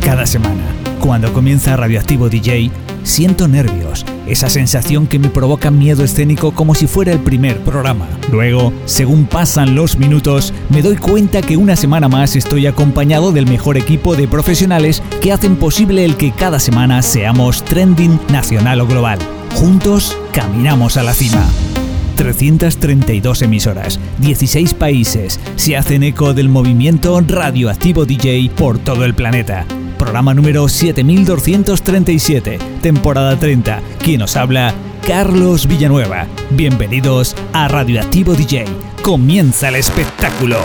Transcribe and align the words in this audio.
Cada 0.00 0.26
semana, 0.26 0.64
cuando 1.00 1.32
comienza 1.32 1.76
Radioactivo 1.76 2.28
DJ, 2.28 2.70
siento 3.02 3.46
nervios, 3.48 4.04
esa 4.28 4.48
sensación 4.50 5.06
que 5.06 5.18
me 5.18 5.30
provoca 5.30 5.70
miedo 5.70 6.04
escénico 6.04 6.52
como 6.52 6.74
si 6.74 6.86
fuera 6.86 7.12
el 7.12 7.20
primer 7.20 7.58
programa. 7.60 8.08
Luego, 8.30 8.72
según 8.84 9.26
pasan 9.26 9.74
los 9.74 9.98
minutos, 9.98 10.52
me 10.68 10.82
doy 10.82 10.96
cuenta 10.96 11.42
que 11.42 11.56
una 11.56 11.76
semana 11.76 12.08
más 12.08 12.36
estoy 12.36 12.66
acompañado 12.66 13.32
del 13.32 13.46
mejor 13.46 13.76
equipo 13.76 14.16
de 14.16 14.28
profesionales 14.28 15.02
que 15.20 15.32
hacen 15.32 15.56
posible 15.56 16.04
el 16.04 16.16
que 16.16 16.32
cada 16.32 16.58
semana 16.58 17.02
seamos 17.02 17.64
trending 17.64 18.18
nacional 18.30 18.80
o 18.80 18.86
global. 18.86 19.18
Juntos, 19.54 20.16
caminamos 20.32 20.96
a 20.96 21.02
la 21.02 21.14
cima. 21.14 21.44
332 22.16 23.42
emisoras, 23.42 24.00
16 24.18 24.74
países 24.74 25.38
se 25.54 25.76
hacen 25.76 26.02
eco 26.02 26.34
del 26.34 26.48
movimiento 26.48 27.20
radioactivo 27.20 28.06
DJ 28.06 28.50
por 28.56 28.80
todo 28.80 29.04
el 29.04 29.14
planeta. 29.14 29.64
Programa 29.98 30.32
número 30.32 30.68
7237, 30.68 32.58
temporada 32.80 33.36
30. 33.38 33.82
Quien 33.98 34.22
os 34.22 34.36
habla, 34.36 34.72
Carlos 35.06 35.66
Villanueva. 35.66 36.26
Bienvenidos 36.50 37.34
a 37.52 37.68
Radioactivo 37.68 38.34
DJ. 38.34 38.64
Comienza 39.02 39.68
el 39.68 39.76
espectáculo. 39.76 40.58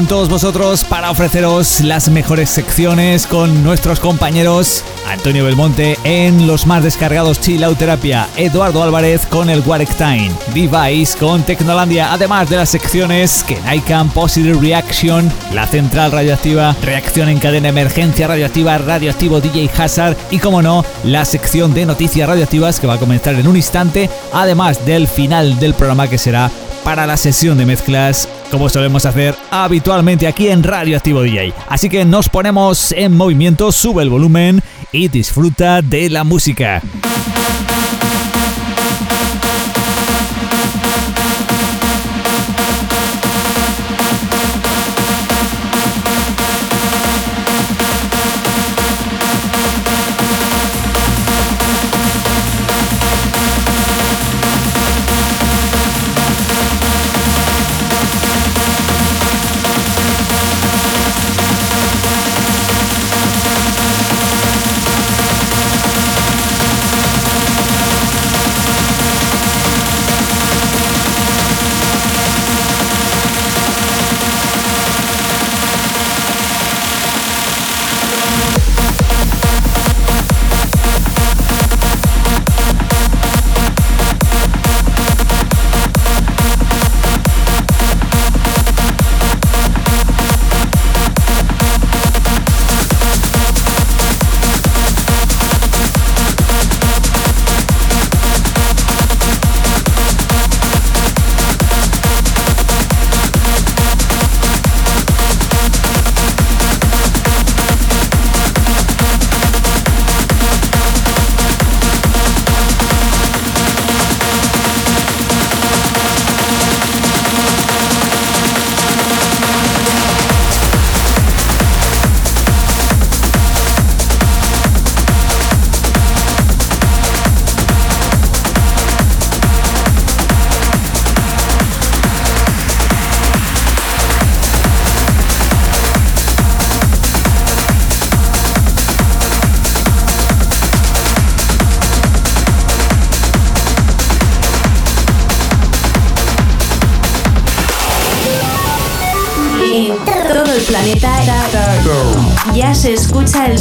Con 0.00 0.06
todos 0.06 0.30
vosotros 0.30 0.82
para 0.82 1.10
ofreceros 1.10 1.82
las 1.82 2.08
mejores 2.08 2.48
secciones 2.48 3.26
con 3.26 3.62
nuestros 3.62 4.00
compañeros 4.00 4.82
Antonio 5.06 5.44
Belmonte 5.44 5.98
en 6.04 6.46
los 6.46 6.66
más 6.66 6.82
descargados 6.82 7.38
Chill 7.38 7.62
Out 7.62 7.76
Terapia, 7.76 8.26
Eduardo 8.38 8.82
Álvarez 8.82 9.26
con 9.26 9.50
el 9.50 9.60
Warek 9.60 9.94
Time, 9.96 10.30
Device 10.54 11.18
con 11.18 11.42
Tecnolandia, 11.42 12.14
además 12.14 12.48
de 12.48 12.56
las 12.56 12.70
secciones 12.70 13.44
que 13.44 13.60
Naikan 13.60 14.08
Positive 14.08 14.58
Reaction, 14.58 15.30
la 15.52 15.66
central 15.66 16.12
radioactiva, 16.12 16.74
reacción 16.80 17.28
en 17.28 17.38
cadena 17.38 17.68
emergencia 17.68 18.26
radioactiva, 18.26 18.78
radioactivo 18.78 19.42
DJ 19.42 19.70
Hazard 19.76 20.16
y 20.30 20.38
como 20.38 20.62
no, 20.62 20.82
la 21.04 21.26
sección 21.26 21.74
de 21.74 21.84
noticias 21.84 22.26
radioactivas 22.26 22.80
que 22.80 22.86
va 22.86 22.94
a 22.94 22.98
comenzar 22.98 23.34
en 23.34 23.46
un 23.46 23.56
instante, 23.56 24.08
además 24.32 24.86
del 24.86 25.06
final 25.08 25.60
del 25.60 25.74
programa 25.74 26.08
que 26.08 26.16
será 26.16 26.50
para 26.84 27.06
la 27.06 27.18
sesión 27.18 27.58
de 27.58 27.66
mezclas, 27.66 28.28
como 28.50 28.68
solemos 28.68 29.06
hacer 29.06 29.34
habitualmente 29.50 30.26
aquí 30.26 30.48
en 30.48 30.62
Radio 30.62 30.96
Activo 30.96 31.22
DJ. 31.22 31.54
Así 31.68 31.88
que 31.88 32.04
nos 32.04 32.28
ponemos 32.28 32.92
en 32.92 33.16
movimiento, 33.16 33.72
sube 33.72 34.02
el 34.02 34.10
volumen 34.10 34.60
y 34.92 35.08
disfruta 35.08 35.82
de 35.82 36.10
la 36.10 36.24
música. 36.24 36.82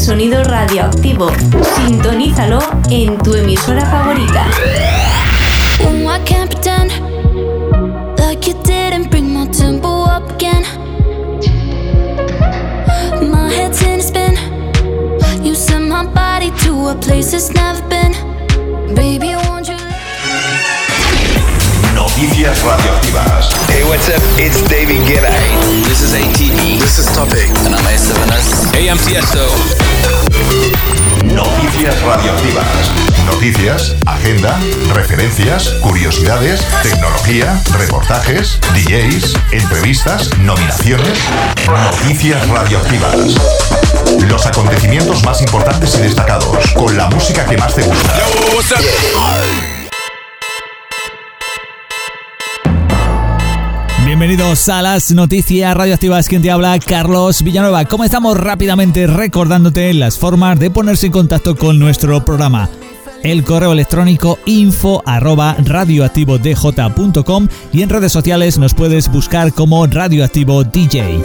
Sonido 0.10 0.49
Bienvenidos 54.70 54.88
a 54.88 55.00
las 55.00 55.12
noticias 55.14 55.76
radioactivas. 55.76 56.28
Quien 56.28 56.44
te 56.44 56.52
habla, 56.52 56.78
Carlos 56.78 57.42
Villanueva. 57.42 57.86
Comenzamos 57.86 58.38
rápidamente 58.38 59.08
recordándote 59.08 59.92
las 59.96 60.20
formas 60.20 60.60
de 60.60 60.70
ponerse 60.70 61.08
en 61.08 61.12
contacto 61.12 61.56
con 61.56 61.80
nuestro 61.80 62.24
programa. 62.24 62.70
El 63.24 63.44
correo 63.44 63.72
electrónico 63.72 64.38
info 64.46 65.02
arroba 65.08 65.56
radioactivodj.com 65.58 67.48
y 67.74 67.82
en 67.82 67.90
redes 67.90 68.12
sociales 68.12 68.60
nos 68.60 68.76
puedes 68.76 69.12
buscar 69.12 69.54
como 69.54 69.88
Radioactivo 69.88 70.64
DJ. 70.64 71.20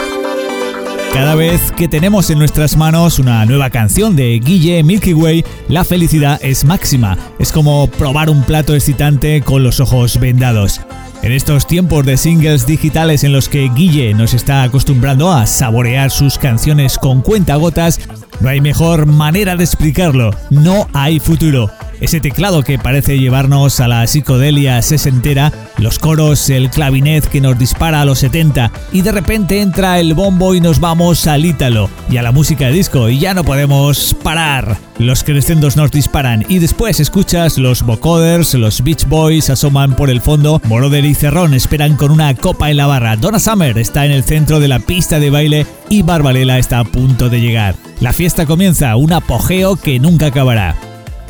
Cada 1.13 1.35
vez 1.35 1.71
que 1.73 1.87
tenemos 1.87 2.31
en 2.31 2.39
nuestras 2.39 2.79
manos 2.79 3.19
una 3.19 3.45
nueva 3.45 3.69
canción 3.69 4.17
de 4.17 4.41
Guille 4.43 4.83
Milky 4.83 5.13
Way, 5.13 5.45
la 5.69 5.85
felicidad 5.85 6.41
es 6.43 6.65
máxima. 6.65 7.19
Es 7.39 7.53
como 7.53 7.89
probar 7.89 8.31
un 8.31 8.43
plato 8.43 8.75
excitante 8.75 9.43
con 9.43 9.63
los 9.63 9.81
ojos 9.81 10.19
vendados. 10.19 10.81
En 11.25 11.33
estos 11.33 11.67
tiempos 11.67 12.05
de 12.05 12.19
singles 12.19 12.67
digitales 12.67 13.25
en 13.25 13.33
los 13.33 13.49
que 13.49 13.71
Guille 13.75 14.13
nos 14.13 14.35
está 14.35 14.63
acostumbrando 14.63 15.33
a 15.33 15.47
saborear 15.47 16.11
sus 16.11 16.37
canciones 16.37 16.99
con 16.99 17.23
cuentagotas, 17.23 17.99
no 18.41 18.51
hay 18.51 18.61
mejor 18.61 19.07
manera 19.07 19.57
de 19.57 19.65
explicarlo. 19.65 20.33
No 20.51 20.87
hay 20.93 21.21
futuro. 21.21 21.71
Ese 22.05 22.21
teclado 22.21 22.63
que 22.63 22.79
parece 22.79 23.19
llevarnos 23.19 23.81
a 23.81 23.89
la 23.89 24.07
psicodelia 24.07 24.83
sesentera, 24.83 25.51
los 25.79 25.99
coros, 25.99 26.51
el 26.51 26.69
clavinet 26.69 27.27
que 27.27 27.41
nos 27.41 27.59
dispara 27.59 28.03
a 28.03 28.05
los 28.05 28.19
70 28.19 28.71
y 28.93 29.01
de 29.01 29.11
repente 29.11 29.63
entra 29.63 29.99
el 29.99 30.13
bombo 30.13 30.55
y 30.55 30.61
nos 30.61 30.81
vamos 30.81 31.27
al 31.27 31.47
ítalo 31.47 31.89
y 32.11 32.19
a 32.19 32.23
la 32.23 32.31
música 32.31 32.67
de 32.67 32.73
disco 32.73 33.09
y 33.09 33.21
ya 33.21 33.33
no 33.33 33.43
podemos 33.43 34.15
parar. 34.23 34.77
Los 34.99 35.25
crescendos 35.25 35.79
nos 35.79 35.93
disparan 35.93 36.45
y 36.47 36.59
después 36.59 37.01
escuchas 37.01 37.57
los 37.57 37.83
vocoders, 37.83 38.53
los 38.53 38.85
Beach 38.85 39.07
Boys 39.07 39.49
asoman 39.49 39.97
por 39.97 40.11
el 40.11 40.21
fondo, 40.21 40.61
Moroder 40.65 41.07
y 41.07 41.15
Cerrón 41.15 41.55
esperan 41.55 41.97
con 41.97 42.11
una 42.11 42.35
copa 42.35 42.71
en 42.71 42.77
la 42.77 42.87
barra, 42.87 43.17
Donna 43.17 43.39
Summer 43.39 43.79
está 43.79 44.05
en 44.05 44.13
el 44.13 44.25
centro 44.25 44.61
de 44.61 44.69
la 44.69 44.79
pista 44.79 45.21
de 45.21 45.31
baile 45.31 45.67
y 45.89 46.03
Barbalela 46.03 46.59
está 46.59 46.81
a 46.81 46.85
punto 46.85 47.31
de 47.31 47.41
llegar. 47.41 47.77
La 48.01 48.13
fiesta 48.13 48.45
comienza, 48.45 48.95
un 48.97 49.15
apogeo 49.15 49.77
que 49.77 49.99
nunca 49.99 50.27
acabará. 50.27 50.77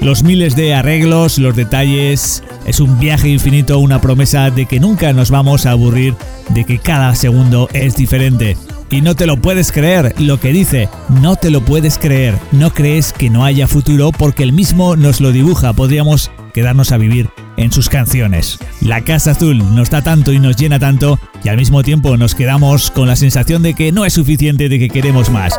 Los 0.01 0.23
miles 0.23 0.57
de 0.57 0.75
arreglos, 0.75 1.39
los 1.39 1.57
detalles, 1.57 2.43
es 2.67 2.81
un 2.81 2.99
viaje 2.99 3.29
infinito, 3.29 3.79
una 3.79 4.01
promesa 4.01 4.51
de 4.51 4.67
que 4.67 4.81
nunca 4.81 5.13
nos 5.13 5.31
vamos 5.31 5.67
a 5.67 5.71
aburrir, 5.71 6.15
de 6.51 6.65
que 6.65 6.79
cada 6.79 7.15
segundo 7.15 7.69
es 7.73 7.97
diferente. 7.97 8.57
Y 8.91 9.01
no 9.01 9.17
te 9.17 9.27
lo 9.27 9.39
puedes 9.39 9.73
creer, 9.73 10.15
lo 10.19 10.39
que 10.39 10.53
dice, 10.53 10.89
no 11.21 11.37
te 11.37 11.51
lo 11.51 11.65
puedes 11.65 11.99
creer, 11.99 12.39
no 12.53 12.73
crees 12.73 13.13
que 13.13 13.31
no 13.31 13.45
haya 13.45 13.67
futuro 13.67 14.13
porque 14.13 14.43
el 14.43 14.53
mismo 14.53 14.95
nos 14.95 15.21
lo 15.21 15.33
dibuja, 15.33 15.73
podríamos 15.73 16.31
quedarnos 16.53 16.93
a 16.93 16.99
vivir 16.99 17.29
en 17.57 17.73
sus 17.73 17.89
canciones. 17.89 18.59
La 18.81 19.03
Casa 19.03 19.33
Azul 19.33 19.75
nos 19.75 19.91
da 19.91 20.03
tanto 20.03 20.33
y 20.33 20.39
nos 20.39 20.57
llena 20.57 20.79
tanto 20.79 21.19
y 21.43 21.49
al 21.49 21.57
mismo 21.57 21.83
tiempo 21.83 22.17
nos 22.17 22.35
quedamos 22.35 22.91
con 22.91 23.09
la 23.09 23.17
sensación 23.17 23.63
de 23.63 23.75
que 23.75 23.91
no 23.91 24.05
es 24.05 24.13
suficiente, 24.13 24.69
de 24.69 24.79
que 24.79 24.89
queremos 24.89 25.31
más. 25.31 25.55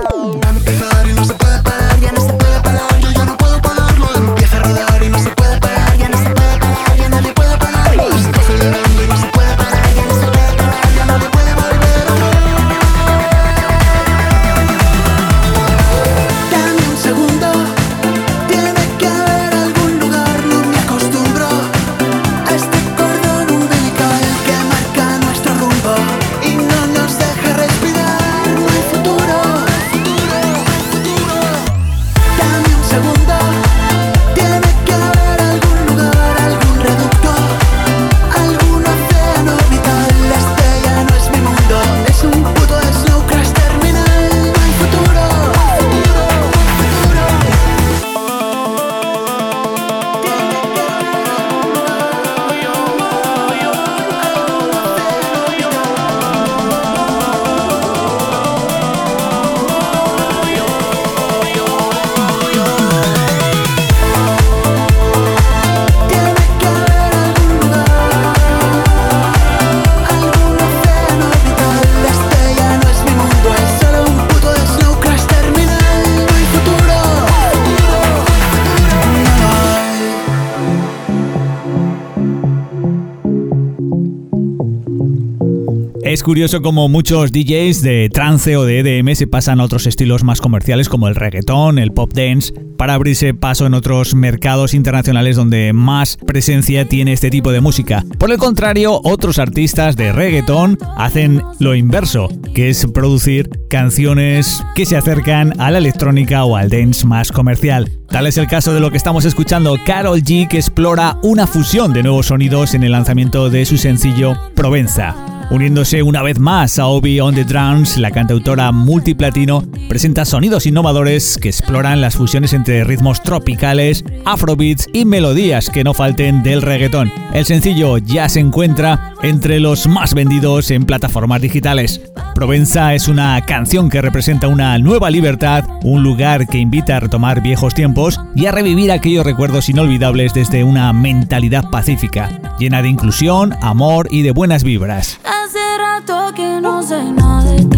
Curioso 86.26 86.64
como 86.64 86.90
muchos 86.90 87.32
DJs 87.32 87.84
de 87.84 88.10
trance 88.12 88.58
o 88.58 88.66
de 88.66 88.80
EDM 88.80 89.14
se 89.14 89.28
pasan 89.28 89.62
a 89.62 89.64
otros 89.64 89.86
estilos 89.86 90.24
más 90.24 90.42
comerciales 90.42 90.90
como 90.90 91.08
el 91.08 91.14
reggaetón, 91.14 91.78
el 91.78 91.92
pop 91.92 92.12
dance, 92.16 92.52
para 92.80 92.96
abrirse 92.96 93.36
paso 93.36 93.68
en 93.68 93.76
otros 93.76 94.16
mercados 94.16 94.74
internacionales 94.74 95.36
donde 95.36 95.72
más 95.72 96.18
presencia 96.18 96.86
tiene 96.86 97.14
este 97.14 97.30
tipo 97.30 97.52
de 97.52 97.62
música. 97.62 98.04
Por 98.18 98.32
el 98.32 98.40
contrario, 98.40 99.02
otros 99.04 99.38
artistas 99.38 99.96
de 99.98 100.12
reggaetón 100.14 100.80
hacen 100.98 101.44
lo 101.60 101.76
inverso, 101.76 102.28
que 102.56 102.70
es 102.70 102.88
producir 102.92 103.48
canciones 103.70 104.64
que 104.74 104.88
se 104.88 104.98
acercan 104.98 105.54
a 105.62 105.70
la 105.70 105.78
electrónica 105.78 106.44
o 106.44 106.56
al 106.56 106.72
dance 106.72 107.06
más 107.06 107.32
comercial. 107.32 107.92
Tal 108.10 108.26
es 108.26 108.38
el 108.38 108.48
caso 108.48 108.74
de 108.74 108.80
lo 108.80 108.90
que 108.90 108.98
estamos 108.98 109.26
escuchando, 109.26 109.78
Carol 109.86 110.24
G, 110.24 110.48
que 110.48 110.58
explora 110.58 111.20
una 111.22 111.46
fusión 111.46 111.94
de 111.94 112.02
nuevos 112.02 112.26
sonidos 112.26 112.74
en 112.74 112.84
el 112.84 112.94
lanzamiento 112.94 113.52
de 113.52 113.64
su 113.66 113.78
sencillo 113.78 114.36
Provenza. 114.56 115.35
Uniéndose 115.52 116.02
una 116.02 116.24
vez 116.24 116.40
más 116.40 116.80
a 116.80 116.88
Obi 116.88 117.20
on 117.20 117.36
the 117.36 117.44
Drums, 117.44 117.98
la 117.98 118.10
cantautora 118.10 118.72
multiplatino 118.72 119.64
presenta 119.88 120.26
sonidos 120.26 120.66
innovadores 120.66 121.38
que 121.40 121.50
exploran 121.50 122.02
las 122.02 122.16
fusiones 122.16 122.54
entre 122.54 122.84
ritmos 122.84 123.22
tropicales, 123.22 124.04
afrobeats 124.26 124.88
y 124.92 125.06
melodías 125.06 125.70
que 125.70 125.84
no 125.84 125.94
falten 125.94 126.42
del 126.42 126.64
reggaetón. 126.64 127.12
El 127.34 127.46
sencillo 127.46 128.00
ya 128.00 128.28
se 128.28 128.40
encuentra 128.40 129.14
entre 129.22 129.60
los 129.60 129.88
más 129.88 130.16
vendidos 130.16 130.72
en 130.72 130.86
plataformas 130.86 131.42
digitales. 131.42 132.02
Provenza 132.34 132.96
es 132.96 133.08
una 133.08 133.40
canción 133.46 133.90
que 133.90 134.02
representa 134.02 134.48
una 134.48 134.78
nueva 134.80 135.10
libertad, 135.10 135.64
un 135.84 136.04
lugar 136.04 136.48
que 136.48 136.58
invita 136.58 136.98
a 136.98 137.00
retomar 137.00 137.42
viejos 137.42 137.74
tiempos 137.74 138.20
y 138.36 138.48
a 138.48 138.52
revivir 138.52 138.92
aquellos 138.92 139.26
recuerdos 139.26 139.70
inolvidables 139.70 140.34
desde 140.34 140.64
una 140.64 140.92
mentalidad 140.92 141.70
pacífica, 141.70 142.42
llena 142.60 142.82
de 142.82 142.90
inclusión, 142.90 143.56
amor 143.62 144.08
y 144.12 144.24
de 144.24 144.32
buenas 144.32 144.64
vibras. 144.64 145.20
Hace 145.44 145.78
rato 145.78 146.34
que 146.34 146.62
no 146.62 146.82
sé 146.82 147.04
nada 147.04 147.52
de 147.52 147.66
ti. 147.66 147.75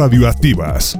Radioactivas. 0.00 0.98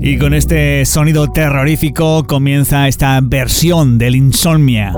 Y 0.00 0.18
con 0.18 0.34
este 0.34 0.84
sonido 0.84 1.30
terrorífico 1.30 2.26
comienza 2.26 2.88
esta 2.88 3.20
versión 3.22 3.98
del 3.98 4.16
Insomnia. 4.16 4.92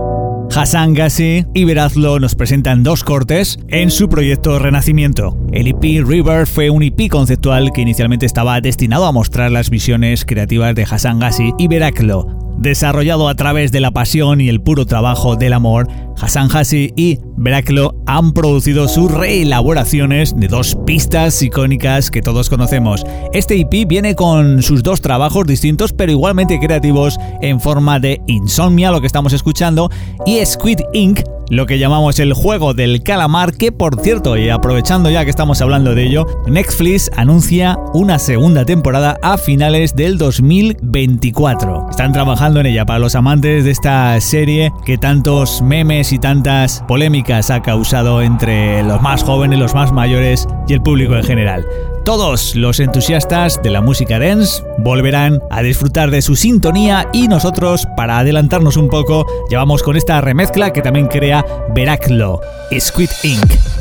Hassan 0.55 0.95
Gassi 0.95 1.45
y 1.53 1.65
Verazlo 1.65 2.19
nos 2.19 2.35
presentan 2.35 2.83
dos 2.83 3.05
cortes 3.05 3.59
en 3.69 3.91
su 3.91 4.09
proyecto 4.09 4.59
Renacimiento. 4.59 5.37
El 5.53 5.69
EP 5.69 6.03
River 6.07 6.47
fue 6.47 6.71
un 6.71 6.83
EP 6.83 7.11
conceptual 7.11 7.73
que 7.73 7.83
inicialmente 7.83 8.25
estaba 8.25 8.61
destinado 8.63 9.05
a 9.05 9.13
mostrar 9.13 9.53
las 9.53 9.69
visiones 9.69 10.25
creativas 10.25 10.75
de 10.75 10.85
Hassan 10.85 11.19
Gassi 11.19 11.53
y 11.59 11.69
Verazlo. 11.69 12.41
Desarrollado 12.59 13.29
a 13.29 13.35
través 13.37 13.73
de 13.73 13.81
la 13.81 13.91
pasión 13.91 14.43
y 14.43 14.51
el 14.51 14.61
puro 14.61 14.85
trabajo 14.85 15.37
del 15.37 15.55
amor, 15.55 15.89
Hassan 16.21 16.51
Hassi 16.55 16.93
y 16.95 17.19
Veraklo 17.43 17.95
han 18.07 18.35
producido 18.35 18.87
sus 18.87 19.11
reelaboraciones 19.11 20.37
de 20.37 20.47
dos 20.47 20.77
pistas 20.87 21.41
icónicas 21.41 22.11
que 22.11 22.21
todos 22.21 22.51
conocemos. 22.51 23.03
Este 23.33 23.59
EP 23.59 23.89
viene 23.89 24.15
con 24.15 24.63
sus 24.63 24.83
dos 24.83 25.01
trabajos 25.01 25.47
distintos 25.47 25.95
pero 25.95 26.13
igualmente 26.13 26.61
creativos 26.61 27.19
en 27.41 27.59
forma 27.59 27.99
de 27.99 28.21
Insomnia, 28.27 28.91
lo 28.91 29.01
que 29.01 29.07
estamos 29.07 29.33
escuchando, 29.33 29.91
y 30.27 30.45
Squid 30.45 30.81
Ink, 30.93 31.21
lo 31.51 31.67
que 31.67 31.79
llamamos 31.79 32.21
el 32.21 32.33
juego 32.33 32.75
del 32.75 33.03
calamar, 33.03 33.55
que 33.55 33.73
por 33.73 34.01
cierto, 34.01 34.37
y 34.37 34.49
aprovechando 34.49 35.11
ya 35.11 35.25
que 35.25 35.31
estamos 35.31 35.61
hablando 35.61 35.95
de 35.95 36.05
ello, 36.05 36.27
Netflix 36.47 37.11
anuncia 37.17 37.77
una 37.93 38.19
segunda 38.21 38.65
temporada 38.65 39.19
a 39.23 39.37
finales 39.37 39.97
del 39.97 40.17
2024. 40.17 41.89
Están 41.91 42.13
trabajando 42.13 42.61
en 42.61 42.67
ella 42.67 42.87
para 42.87 43.01
los 43.01 43.17
amantes 43.17 43.65
de 43.65 43.73
esta 43.73 44.21
serie 44.21 44.73
que 44.85 44.97
tantos 44.97 45.61
memes 45.61 46.13
y 46.13 46.21
tantas 46.21 46.85
polémicas 46.87 47.51
ha 47.51 47.63
causado 47.63 48.23
entre 48.23 48.85
los 48.85 49.03
más 49.03 49.25
jóvenes, 49.25 49.59
los 49.59 49.75
más 49.75 49.93
mayores 49.93 50.47
y 50.69 50.75
el 50.75 50.83
público 50.83 51.17
en 51.17 51.25
general. 51.25 51.67
Todos 52.05 52.57
los 52.57 52.81
entusiastas 52.81 53.63
de 53.63 53.71
la 53.71 53.83
música 53.83 54.19
dance 54.19 54.65
volverán 54.79 55.41
a 55.51 55.63
disfrutar 55.63 56.11
de 56.11 56.23
su 56.23 56.35
sintonía 56.35 57.09
y 57.13 57.29
nosotros, 57.29 57.87
para 57.97 58.19
adelantarnos 58.19 58.77
un 58.79 58.89
poco, 58.89 59.27
llevamos 59.51 59.83
con 59.83 59.97
esta 59.97 60.21
remezcla 60.21 60.73
que 60.73 60.83
también 60.83 61.09
crea 61.09 61.45
Veraclo, 61.75 62.41
Squid 62.79 63.11
Ink. 63.23 63.80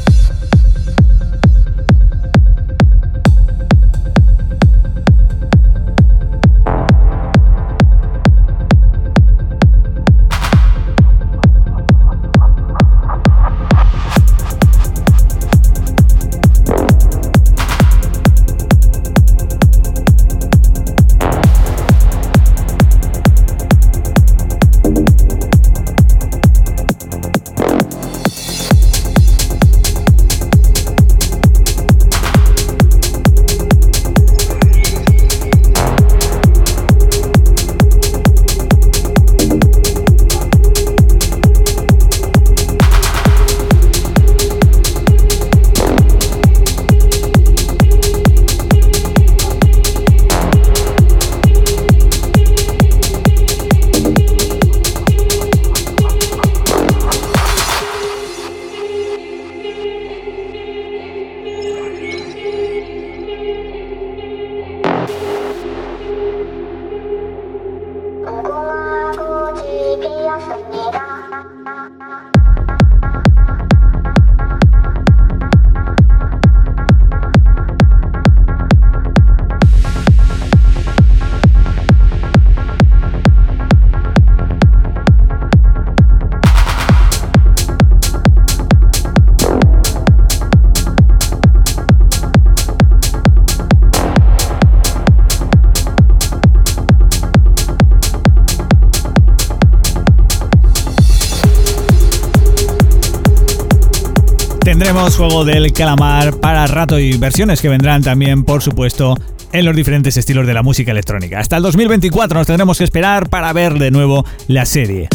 Tendremos 104.89 105.17
juego 105.17 105.45
del 105.45 105.71
calamar 105.71 106.39
para 106.39 106.65
rato 106.65 106.97
y 106.97 107.15
versiones 107.15 107.61
que 107.61 107.69
vendrán 107.69 108.01
también, 108.01 108.43
por 108.43 108.63
supuesto, 108.63 109.13
en 109.51 109.63
los 109.63 109.75
diferentes 109.75 110.17
estilos 110.17 110.47
de 110.47 110.53
la 110.55 110.63
música 110.63 110.89
electrónica. 110.89 111.37
Hasta 111.37 111.57
el 111.57 111.61
2024 111.61 112.39
nos 112.39 112.47
tendremos 112.47 112.79
que 112.79 112.85
esperar 112.85 113.29
para 113.29 113.53
ver 113.53 113.77
de 113.77 113.91
nuevo 113.91 114.25
la 114.47 114.65
serie. 114.65 115.07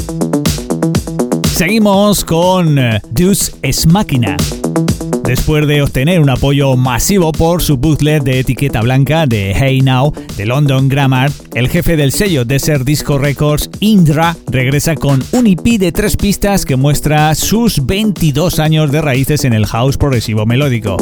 Seguimos 1.57 2.25
con 2.25 2.78
eh, 2.78 3.00
Deus 3.11 3.57
es 3.62 3.88
Máquina. 3.88 4.37
Después 5.25 5.66
de 5.66 5.83
obtener 5.83 6.21
un 6.21 6.28
apoyo 6.28 6.76
masivo 6.76 7.33
por 7.33 7.62
su 7.62 7.78
bootleg 7.78 8.23
de 8.23 8.40
etiqueta 8.40 8.83
blanca 8.83 9.26
de 9.26 9.54
Hey 9.54 9.81
Now 9.81 10.12
de 10.37 10.45
London 10.47 10.88
Grammar, 10.88 11.31
el 11.54 11.69
jefe 11.69 11.97
del 11.97 12.12
sello 12.12 12.45
Desert 12.45 12.85
Disco 12.85 13.19
Records, 13.19 13.71
Indra, 13.81 14.37
regresa 14.50 14.95
con 14.95 15.25
un 15.33 15.47
EP 15.47 15.78
de 15.78 15.93
tres 15.93 16.16
pistas 16.16 16.64
que 16.64 16.76
muestra 16.76 17.35
sus 17.35 17.85
22 17.87 18.59
años 18.59 18.93
de 18.93 19.00
raíces 19.00 19.45
en 19.45 19.54
el 19.54 19.66
house 19.66 19.97
progresivo 19.97 20.45
melódico. 20.45 20.97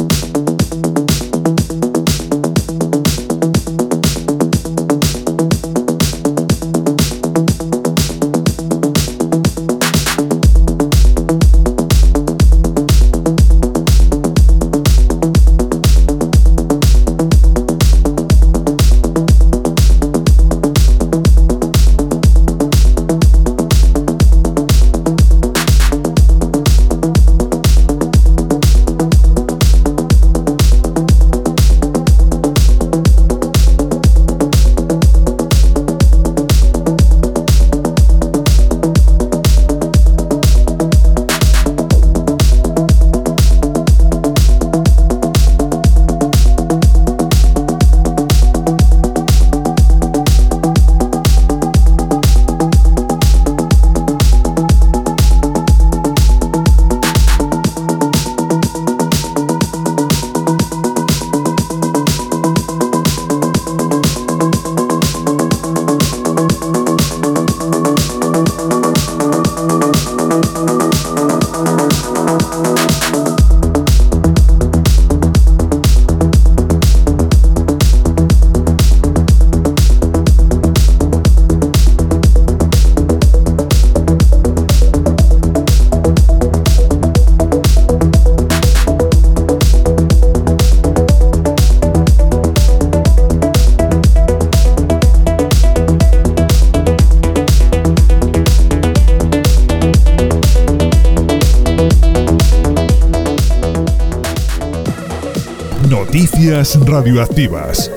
Radioactivas. 106.53 107.89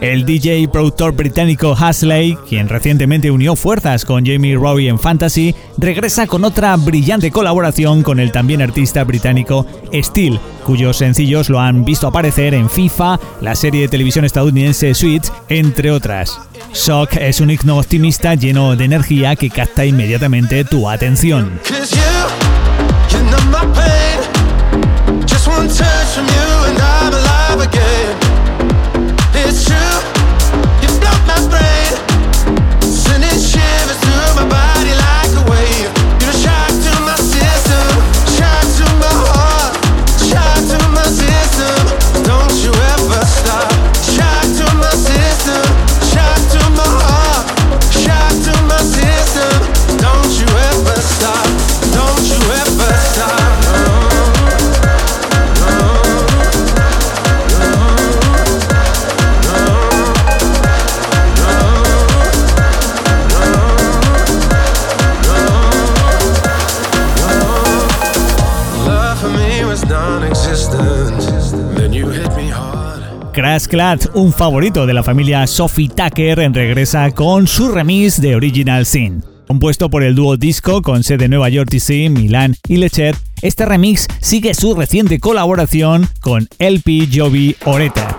El 0.00 0.26
DJ 0.26 0.58
y 0.58 0.66
productor 0.66 1.12
británico 1.12 1.76
Hasley, 1.78 2.36
quien 2.48 2.68
recientemente 2.68 3.30
unió 3.30 3.54
fuerzas 3.54 4.04
con 4.04 4.26
Jamie 4.26 4.56
Rowe 4.56 4.88
en 4.88 4.98
Fantasy, 4.98 5.54
regresa 5.78 6.26
con 6.26 6.42
otra 6.42 6.74
brillante 6.74 7.30
colaboración 7.30 8.02
con 8.02 8.18
el 8.18 8.32
también 8.32 8.60
artista 8.60 9.04
británico 9.04 9.66
Steel, 9.92 10.40
cuyos 10.64 10.96
sencillos 10.96 11.48
lo 11.48 11.60
han 11.60 11.84
visto 11.84 12.08
aparecer 12.08 12.54
en 12.54 12.68
FIFA, 12.68 13.20
la 13.40 13.54
serie 13.54 13.82
de 13.82 13.88
televisión 13.88 14.24
estadounidense 14.24 14.92
Switch, 14.94 15.30
entre 15.48 15.92
otras. 15.92 16.43
Shock 16.74 17.16
es 17.16 17.40
un 17.40 17.50
himno 17.50 17.78
optimista 17.78 18.34
lleno 18.34 18.74
de 18.74 18.84
energía 18.84 19.36
que 19.36 19.48
capta 19.48 19.84
inmediatamente 19.84 20.64
tu 20.64 20.88
atención. 20.88 21.60
Clark, 73.74 74.10
un 74.14 74.32
favorito 74.32 74.86
de 74.86 74.94
la 74.94 75.02
familia 75.02 75.48
Sophie 75.48 75.88
Tucker, 75.88 76.38
regresa 76.52 77.10
con 77.10 77.48
su 77.48 77.72
remix 77.72 78.20
de 78.20 78.36
Original 78.36 78.86
Sin. 78.86 79.24
Compuesto 79.48 79.90
por 79.90 80.04
el 80.04 80.14
dúo 80.14 80.36
Disco 80.36 80.80
con 80.80 81.02
sede 81.02 81.24
en 81.24 81.32
Nueva 81.32 81.48
York 81.48 81.68
DC, 81.68 82.08
Milán 82.08 82.54
y 82.68 82.76
Lechet, 82.76 83.16
este 83.42 83.66
remix 83.66 84.06
sigue 84.20 84.54
su 84.54 84.76
reciente 84.76 85.18
colaboración 85.18 86.08
con 86.20 86.48
LP 86.60 87.08
Jovi 87.12 87.56
Oreta. 87.64 88.16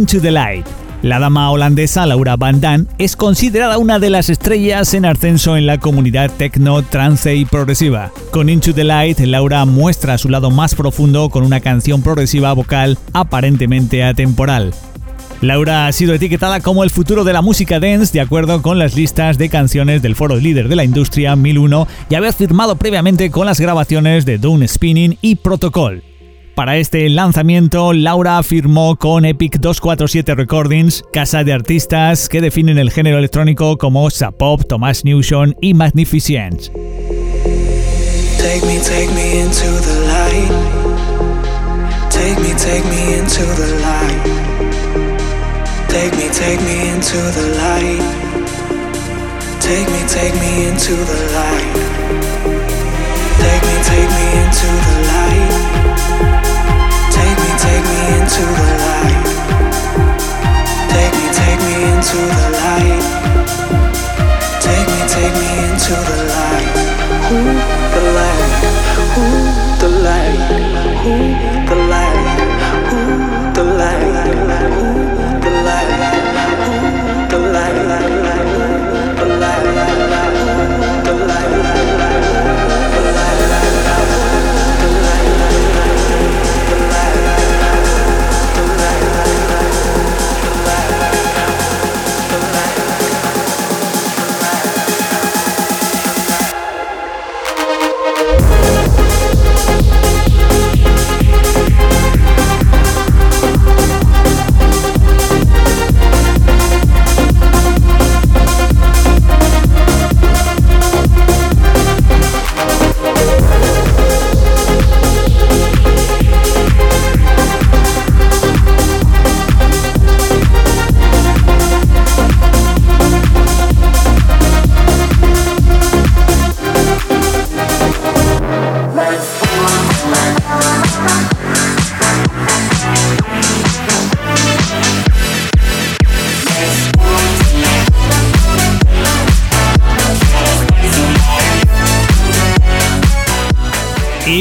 Into 0.00 0.18
the 0.18 0.30
Light. 0.30 0.66
La 1.02 1.18
dama 1.18 1.50
holandesa 1.50 2.06
Laura 2.06 2.36
Van 2.36 2.58
Damme 2.58 2.86
es 2.96 3.16
considerada 3.16 3.76
una 3.76 3.98
de 3.98 4.08
las 4.08 4.30
estrellas 4.30 4.94
en 4.94 5.04
ascenso 5.04 5.58
en 5.58 5.66
la 5.66 5.76
comunidad 5.76 6.30
techno, 6.30 6.82
trance 6.82 7.36
y 7.36 7.44
progresiva. 7.44 8.10
Con 8.30 8.48
Into 8.48 8.72
the 8.72 8.82
Light, 8.82 9.18
Laura 9.20 9.66
muestra 9.66 10.16
su 10.16 10.30
lado 10.30 10.50
más 10.50 10.74
profundo 10.74 11.28
con 11.28 11.44
una 11.44 11.60
canción 11.60 12.00
progresiva 12.00 12.54
vocal 12.54 12.96
aparentemente 13.12 14.02
atemporal. 14.02 14.72
Laura 15.42 15.86
ha 15.86 15.92
sido 15.92 16.14
etiquetada 16.14 16.60
como 16.60 16.82
el 16.82 16.88
futuro 16.88 17.22
de 17.22 17.34
la 17.34 17.42
música 17.42 17.78
dance 17.78 18.10
de 18.14 18.22
acuerdo 18.22 18.62
con 18.62 18.78
las 18.78 18.96
listas 18.96 19.36
de 19.36 19.50
canciones 19.50 20.00
del 20.00 20.16
foro 20.16 20.36
líder 20.36 20.68
de 20.68 20.76
la 20.76 20.84
industria 20.84 21.36
1001 21.36 21.86
y 22.08 22.14
había 22.14 22.32
firmado 22.32 22.76
previamente 22.76 23.30
con 23.30 23.44
las 23.44 23.60
grabaciones 23.60 24.24
de 24.24 24.38
Dune 24.38 24.66
Spinning 24.66 25.18
y 25.20 25.34
Protocol. 25.34 26.02
Para 26.60 26.76
este 26.76 27.08
lanzamiento, 27.08 27.94
Laura 27.94 28.42
firmó 28.42 28.96
con 28.96 29.24
Epic 29.24 29.60
247 29.60 30.34
Recordings, 30.34 31.02
casa 31.10 31.42
de 31.42 31.54
artistas 31.54 32.28
que 32.28 32.42
definen 32.42 32.76
el 32.76 32.90
género 32.90 33.16
electrónico 33.16 33.78
como 33.78 34.10
Sapop, 34.10 34.66
Thomas 34.68 35.02
Newson 35.02 35.56
y 35.62 35.72
Magnificence. 35.72 36.70
Take 38.36 38.60
me, 38.66 38.78
take 38.80 39.08
me 39.14 39.40
into 39.40 39.72
the 39.80 40.00
light. 40.06 40.50
Take 42.10 42.38
me, 42.42 42.52
take 42.54 42.84
me 42.90 43.14
into 43.16 43.42
the 43.56 43.80
light. 43.80 44.20
Take 45.88 46.14
me, 46.18 46.28
take 46.28 46.60
me 46.60 46.90
into 46.90 47.16
the 47.16 47.56
light. 47.56 48.02
Take 49.62 49.88
me, 49.88 50.02
take 50.06 50.34
me 50.34 50.68
into 50.68 50.92
the 50.92 51.20
light. 51.32 51.72
Take 53.40 53.62
me, 53.64 53.76
take 53.82 54.10
me 54.10 54.24
into 54.42 54.66
the 54.66 55.08
light. 55.08 55.29
Into 58.16 58.44
the 58.58 58.68
light. 58.84 59.26
Take 60.90 61.14
me, 61.18 61.26
take 61.40 61.60
me 61.66 61.74
into 61.90 62.18
the 62.38 62.46
light. 62.60 63.04
Take 64.66 64.86
me, 64.92 65.00
take 65.14 65.34
me 65.40 65.48
into 65.66 65.94
the 66.08 66.18
light. 66.34 66.70
Ooh, 67.30 67.54
the 67.94 68.02
light. 68.18 68.54
Ooh, 69.18 69.46
the 69.82 69.88
light. 70.06 70.40
Ooh, 71.06 71.30
the 71.70 71.76
light. 71.92 72.28
Ooh, 72.92 73.54
the 73.54 73.64
light. 73.64 74.26
Ooh, 74.26 75.04
the 75.04 75.09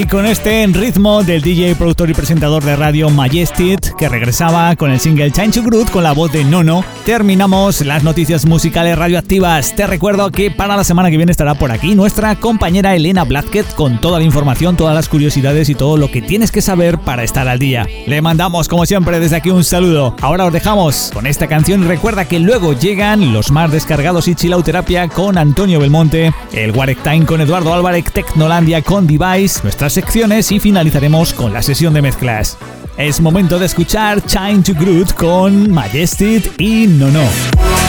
con 0.09 0.25
este 0.25 0.65
ritmo 0.67 1.23
del 1.23 1.41
DJ, 1.41 1.75
productor 1.75 2.09
y 2.09 2.13
presentador 2.13 2.63
de 2.63 2.75
radio 2.75 3.09
Majestic, 3.09 3.95
que 3.95 4.09
regresaba 4.09 4.75
con 4.75 4.91
el 4.91 4.99
single 4.99 5.31
Change 5.31 5.55
to 5.55 5.63
Groot 5.63 5.91
con 5.91 6.03
la 6.03 6.13
voz 6.13 6.31
de 6.31 6.43
Nono, 6.43 6.83
terminamos 7.05 7.81
las 7.85 8.03
noticias 8.03 8.45
musicales 8.45 8.97
radioactivas. 8.97 9.75
Te 9.75 9.85
recuerdo 9.85 10.31
que 10.31 10.49
para 10.49 10.75
la 10.75 10.83
semana 10.83 11.11
que 11.11 11.17
viene 11.17 11.31
estará 11.31 11.53
por 11.55 11.71
aquí 11.71 11.93
nuestra 11.93 12.35
compañera 12.35 12.95
Elena 12.95 13.23
Blackett 13.23 13.75
con 13.75 14.01
toda 14.01 14.17
la 14.17 14.25
información, 14.25 14.75
todas 14.75 14.95
las 14.95 15.09
curiosidades 15.09 15.69
y 15.69 15.75
todo 15.75 15.97
lo 15.97 16.09
que 16.09 16.23
tienes 16.23 16.51
que 16.51 16.61
saber 16.61 16.97
para 16.97 17.23
estar 17.23 17.47
al 17.47 17.59
día. 17.59 17.87
Le 18.07 18.21
mandamos, 18.21 18.67
como 18.67 18.85
siempre, 18.87 19.19
desde 19.19 19.35
aquí 19.35 19.51
un 19.51 19.63
saludo. 19.63 20.15
Ahora 20.21 20.45
os 20.45 20.53
dejamos 20.53 21.11
con 21.13 21.27
esta 21.27 21.47
canción 21.47 21.87
recuerda 21.87 22.25
que 22.25 22.39
luego 22.39 22.73
llegan 22.73 23.31
los 23.31 23.51
más 23.51 23.71
descargados 23.71 24.27
y 24.27 24.35
chilauterapia 24.35 25.07
con 25.07 25.37
Antonio 25.37 25.79
Belmonte, 25.79 26.33
el 26.53 26.71
Warek 26.71 27.03
Time 27.03 27.25
con 27.25 27.41
Eduardo 27.41 27.73
Álvarez, 27.73 28.05
Tecnolandia 28.11 28.81
con 28.81 29.05
Device, 29.05 29.61
nuestras 29.63 29.98
secciones 29.99 30.49
y 30.53 30.61
finalizaremos 30.61 31.33
con 31.33 31.51
la 31.51 31.61
sesión 31.61 31.93
de 31.93 32.01
mezclas. 32.01 32.57
Es 32.95 33.19
momento 33.19 33.59
de 33.59 33.65
escuchar 33.65 34.25
Chine 34.25 34.63
to 34.63 34.73
Groot 34.73 35.13
con 35.13 35.69
Majestic 35.71 36.53
y 36.57 36.87
Nono. 36.87 37.23
Now 37.23 37.88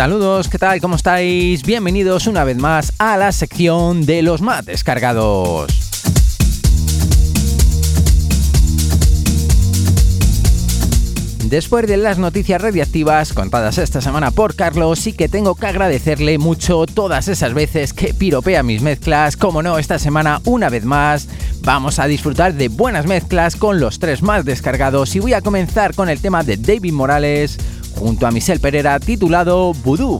Saludos, 0.00 0.48
¿qué 0.48 0.56
tal? 0.56 0.80
¿Cómo 0.80 0.96
estáis? 0.96 1.62
Bienvenidos 1.62 2.26
una 2.26 2.42
vez 2.42 2.56
más 2.56 2.94
a 2.96 3.18
la 3.18 3.32
sección 3.32 4.06
de 4.06 4.22
los 4.22 4.40
más 4.40 4.64
descargados. 4.64 5.70
Después 11.44 11.86
de 11.86 11.98
las 11.98 12.16
noticias 12.16 12.62
radiactivas 12.62 13.34
contadas 13.34 13.76
esta 13.76 14.00
semana 14.00 14.30
por 14.30 14.54
Carlos, 14.54 15.00
sí 15.00 15.12
que 15.12 15.28
tengo 15.28 15.54
que 15.54 15.66
agradecerle 15.66 16.38
mucho 16.38 16.86
todas 16.86 17.28
esas 17.28 17.52
veces 17.52 17.92
que 17.92 18.14
piropea 18.14 18.62
mis 18.62 18.80
mezclas. 18.80 19.36
Como 19.36 19.62
no, 19.62 19.78
esta 19.78 19.98
semana, 19.98 20.40
una 20.46 20.70
vez 20.70 20.86
más, 20.86 21.28
vamos 21.60 21.98
a 21.98 22.06
disfrutar 22.06 22.54
de 22.54 22.68
buenas 22.68 23.04
mezclas 23.04 23.54
con 23.54 23.80
los 23.80 23.98
tres 23.98 24.22
más 24.22 24.46
descargados 24.46 25.14
y 25.14 25.20
voy 25.20 25.34
a 25.34 25.42
comenzar 25.42 25.94
con 25.94 26.08
el 26.08 26.22
tema 26.22 26.42
de 26.42 26.56
David 26.56 26.92
Morales 26.92 27.58
junto 28.00 28.26
a 28.26 28.30
Michelle 28.30 28.58
Pereira 28.58 28.98
titulado 28.98 29.74
Voodoo. 29.74 30.18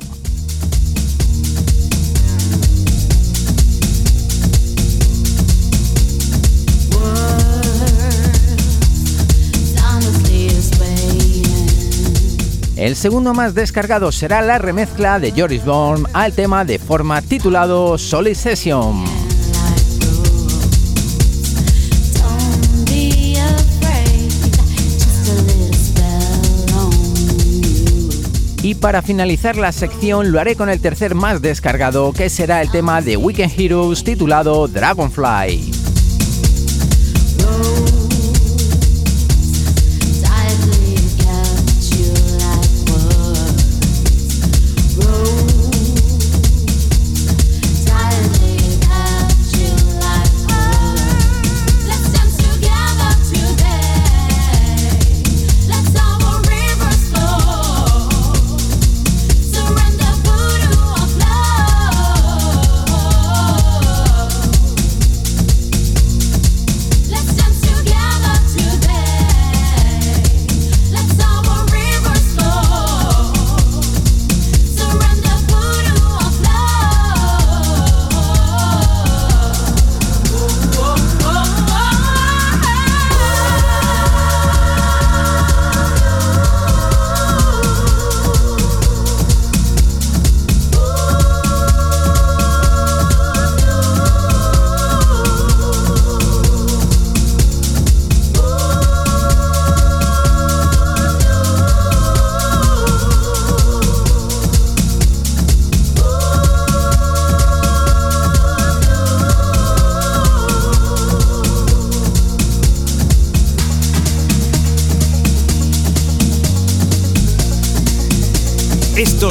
El 12.77 12.97
segundo 12.97 13.35
más 13.35 13.55
descargado 13.55 14.11
será 14.13 14.41
la 14.43 14.59
remezcla 14.59 15.19
de 15.19 15.33
Joris 15.33 15.65
Born 15.65 16.07
al 16.13 16.33
tema 16.33 16.65
de 16.65 16.79
forma 16.79 17.21
titulado 17.23 17.99
Solid 17.99 18.35
Session. 18.35 19.20
Y 28.63 28.75
para 28.75 29.01
finalizar 29.01 29.57
la 29.57 29.73
sección 29.73 30.33
lo 30.33 30.41
haré 30.41 30.55
con 30.55 30.69
el 30.69 30.81
tercer 30.81 31.15
más 31.15 31.41
descargado 31.41 32.13
que 32.13 32.29
será 32.29 32.61
el 32.61 32.71
tema 32.71 33.01
de 33.01 33.17
Weekend 33.17 33.59
Heroes 33.59 34.05
titulado 34.05 34.69
Dragonfly. 34.69 35.80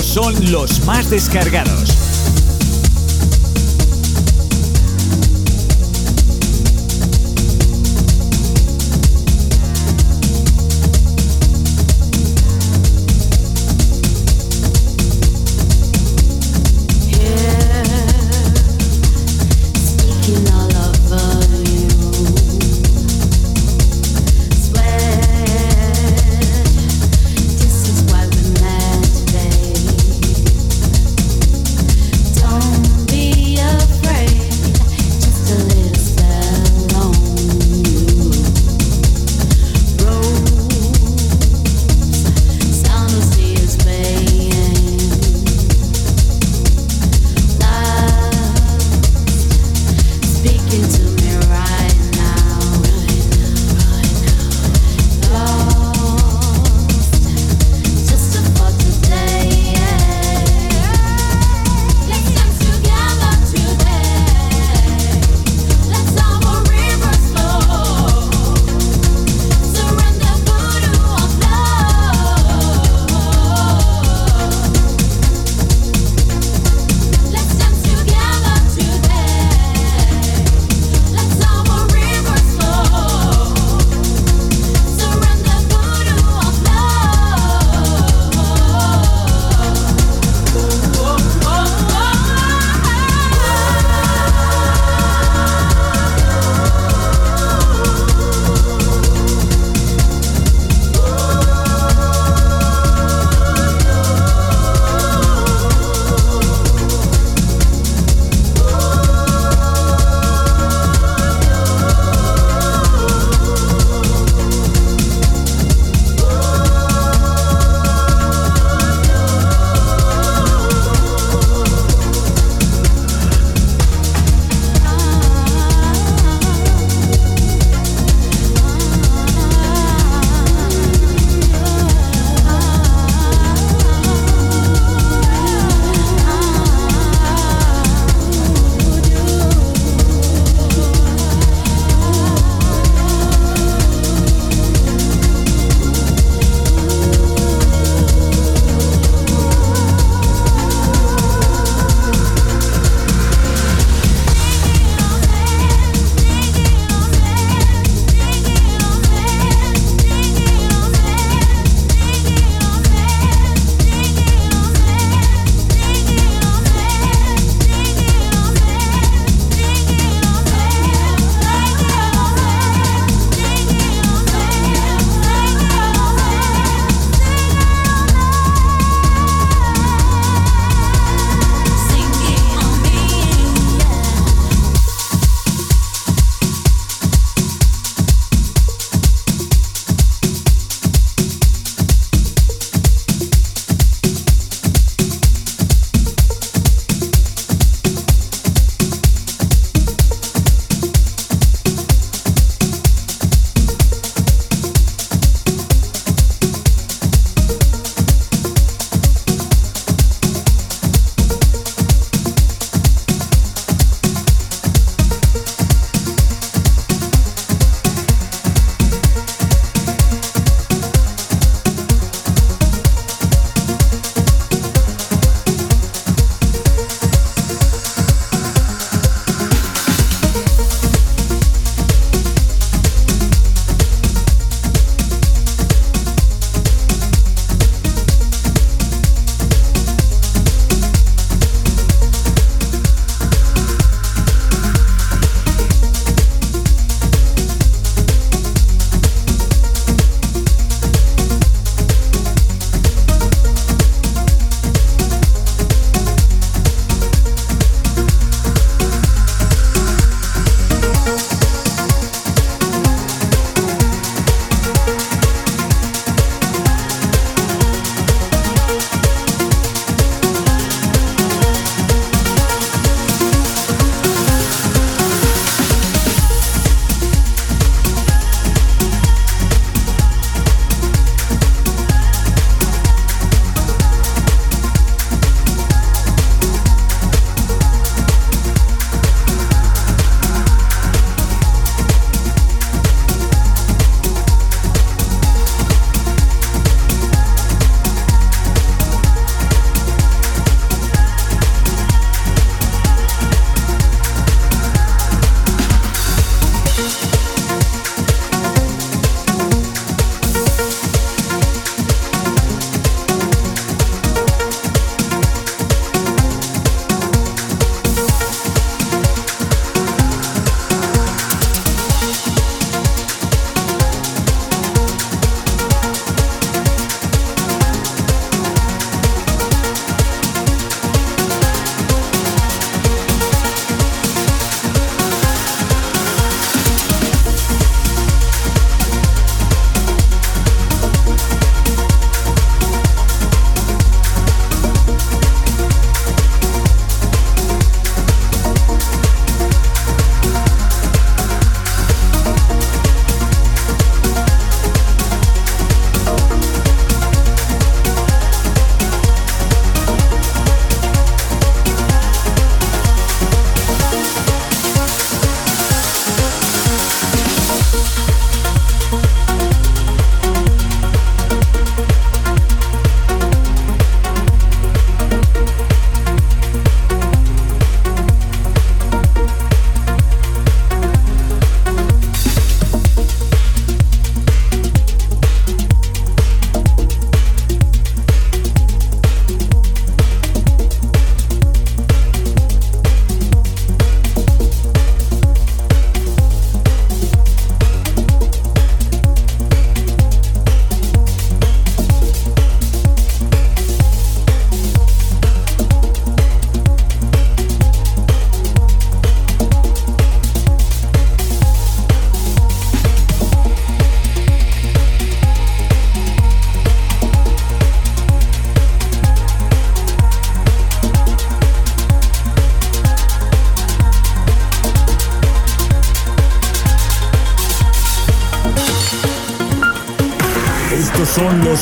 Son 0.01 0.33
los 0.51 0.83
más 0.87 1.11
descargados. 1.11 2.08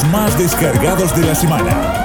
Más 0.05 0.37
descargados 0.37 1.15
de 1.15 1.25
la 1.25 1.35
semana. 1.35 1.96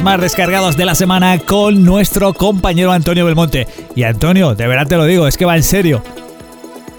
Más 0.00 0.18
descargados 0.20 0.78
de 0.78 0.86
la 0.86 0.94
semana 0.94 1.38
con 1.38 1.84
nuestro 1.84 2.32
compañero 2.32 2.92
Antonio 2.92 3.26
Belmonte. 3.26 3.66
Y 3.94 4.04
Antonio, 4.04 4.54
de 4.54 4.66
verdad 4.66 4.86
te 4.86 4.96
lo 4.96 5.04
digo, 5.04 5.26
es 5.26 5.36
que 5.36 5.44
va 5.44 5.56
en 5.56 5.62
serio. 5.62 6.02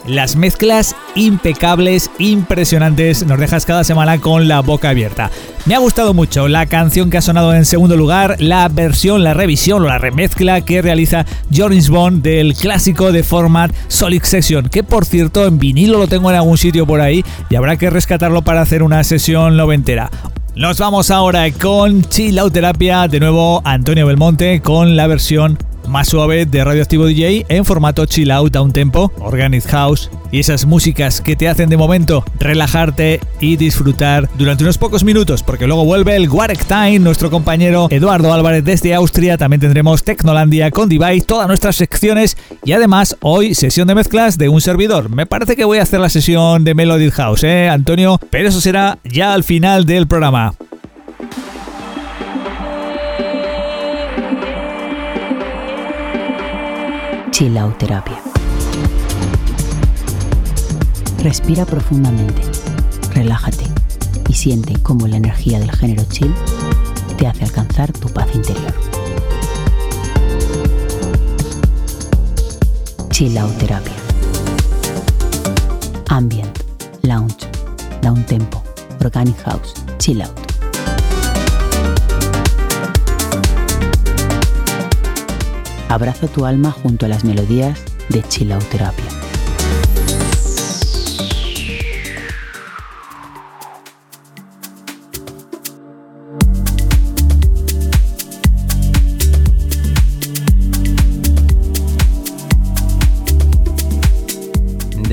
las 0.06 0.36
mezclas 0.36 0.96
impecables, 1.16 2.12
impresionantes, 2.20 3.26
nos 3.26 3.40
dejas 3.40 3.66
cada 3.66 3.84
semana 3.84 4.20
con 4.20 4.48
la 4.48 4.60
boca 4.60 4.90
abierta. 4.90 5.32
Me 5.66 5.76
ha 5.76 5.80
gustado 5.80 6.14
mucho 6.14 6.48
la 6.48 6.66
canción 6.66 7.10
que 7.10 7.18
ha 7.18 7.22
sonado 7.22 7.54
en 7.56 7.66
segundo 7.66 7.96
lugar, 7.96 8.36
la 8.40 8.68
versión, 8.68 9.24
la 9.24 9.34
revisión 9.34 9.82
o 9.84 9.88
la 9.88 9.98
remezcla 9.98 10.62
que 10.62 10.82
realiza 10.82 11.26
Joris 11.56 11.90
Bond 11.90 12.22
del 12.22 12.54
clásico 12.54 13.12
de 13.12 13.24
format 13.24 13.74
Solid 13.88 14.24
Session, 14.24 14.70
que 14.70 14.84
por 14.84 15.06
cierto 15.06 15.48
en 15.48 15.58
vinilo 15.58 15.98
lo 15.98 16.08
tengo 16.08 16.30
en 16.30 16.36
algún 16.36 16.58
sitio 16.58 16.86
por 16.86 17.00
ahí 17.00 17.24
y 17.50 17.56
habrá 17.56 17.78
que 17.78 17.90
rescatarlo 17.90 18.42
para 18.42 18.62
hacer 18.62 18.84
una 18.84 19.04
sesión 19.04 19.56
noventera. 19.56 20.12
Nos 20.56 20.78
vamos 20.78 21.10
ahora 21.10 21.52
con 21.52 22.04
Chill 22.04 22.38
Out 22.38 22.54
Terapia, 22.54 23.08
de 23.08 23.20
nuevo 23.20 23.64
Antonio 23.66 24.06
Belmonte 24.06 24.62
con 24.62 24.96
la 24.96 25.08
versión 25.08 25.58
más 25.88 26.08
suave 26.08 26.46
de 26.46 26.64
Radioactivo 26.64 27.06
DJ 27.06 27.46
en 27.50 27.66
formato 27.66 28.06
chill 28.06 28.32
out 28.32 28.56
a 28.56 28.62
un 28.62 28.72
tempo, 28.72 29.12
organic 29.20 29.66
house 29.68 30.10
y 30.32 30.40
esas 30.40 30.66
músicas 30.66 31.22
que 31.22 31.36
te 31.36 31.48
hacen 31.48 31.70
de 31.70 31.78
momento 31.78 32.24
relajarte 32.40 33.20
y 33.40 33.56
disfrutar 33.56 34.30
durante 34.38 34.64
unos 34.64 34.78
pocos 34.78 35.04
minutos 35.04 35.44
porque 35.44 35.68
luego 35.68 35.86
vuelve 35.86 36.16
el 36.16 36.30
Warek 36.30 36.66
Time, 36.66 37.00
nuestro 37.00 37.30
compañero 37.30 37.88
Eduardo 37.92 38.34
Álvarez 38.34 38.64
desde 38.64 38.94
Austria, 38.94 39.38
también 39.38 39.62
tendremos 39.62 40.04
Tecnolandia 40.04 40.72
con 40.72 40.90
Device, 40.90 41.26
todas 41.26 41.48
nuestras 41.48 41.76
secciones 41.76 42.38
y 42.66 42.72
además 42.72 43.18
hoy 43.22 43.56
sesión 43.56 43.88
de 43.88 43.96
mezclas 43.96 44.38
de 44.38 44.50
un 44.50 44.62
servidor. 44.62 45.10
Me 45.10 45.26
parece 45.26 45.56
que 45.56 45.66
voy 45.66 45.78
a 45.78 45.84
hacer 45.84 46.00
la 46.00 46.10
sesión 46.10 46.64
de 46.64 46.74
Melody 46.74 47.12
House, 47.12 47.44
¿eh, 47.44 47.70
Antonio? 47.70 48.20
Pero 48.30 48.50
eso 48.50 48.62
será 48.62 49.00
ya 49.04 49.34
al 49.34 49.44
final 49.44 49.86
del 49.86 50.08
programa. 50.08 50.54
Chilauterapia. 57.34 58.22
Respira 61.18 61.66
profundamente, 61.66 62.44
relájate 63.16 63.64
y 64.30 64.34
siente 64.34 64.76
cómo 64.84 65.08
la 65.08 65.18
energía 65.18 65.60
del 65.60 65.72
género 65.72 66.04
chill 66.12 66.32
te 67.18 67.26
hace 67.26 67.46
alcanzar 67.46 67.92
tu 67.92 68.08
paz 68.10 68.28
interior. 68.36 68.72
Chilauterapia. 73.10 73.94
Ambient, 76.10 76.60
lounge, 77.02 77.48
down 78.04 78.24
tempo, 78.28 78.62
organic 79.04 79.42
house, 79.42 79.74
chill 79.98 80.22
out. 80.22 80.53
Abraza 85.94 86.26
tu 86.26 86.48
alma 86.48 86.72
junto 86.72 87.06
a 87.06 87.10
las 87.10 87.24
melodías 87.24 87.84
de 88.10 88.24
Chilauterapia. 88.24 89.13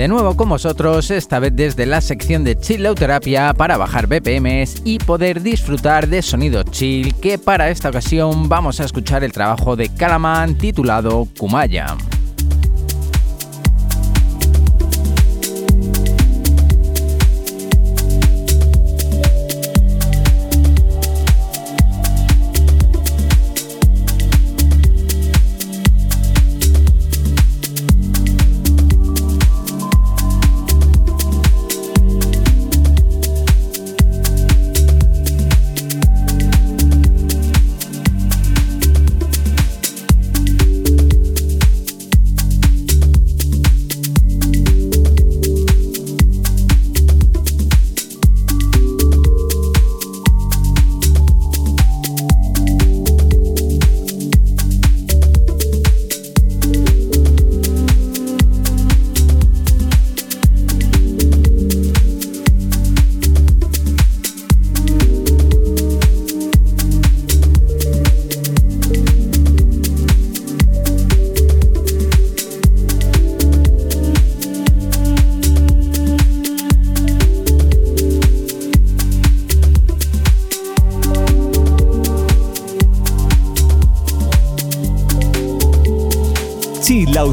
De 0.00 0.08
nuevo 0.08 0.34
con 0.34 0.48
vosotros, 0.48 1.10
esta 1.10 1.40
vez 1.40 1.54
desde 1.54 1.84
la 1.84 2.00
sección 2.00 2.42
de 2.42 2.58
Chillauterapia 2.58 3.52
para 3.52 3.76
bajar 3.76 4.06
BPMs 4.06 4.80
y 4.82 4.98
poder 4.98 5.42
disfrutar 5.42 6.08
de 6.08 6.22
sonido 6.22 6.62
chill, 6.62 7.14
que 7.16 7.36
para 7.36 7.68
esta 7.68 7.90
ocasión 7.90 8.48
vamos 8.48 8.80
a 8.80 8.86
escuchar 8.86 9.24
el 9.24 9.32
trabajo 9.32 9.76
de 9.76 9.90
Kalaman 9.90 10.56
titulado 10.56 11.28
Kumaya. 11.38 11.98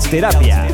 Chilauterapia. 0.09 0.66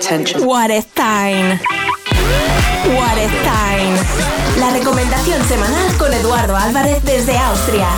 Attention. 0.00 0.46
What 0.46 0.70
is 0.70 0.86
time? 0.94 1.58
What 2.96 3.16
is 3.18 3.32
time? 3.44 3.96
La 4.58 4.70
recomendación 4.72 5.42
semanal 5.46 5.96
con 5.98 6.12
Eduardo 6.12 6.56
Álvarez 6.56 7.04
desde 7.04 7.36
Austria. 7.36 7.88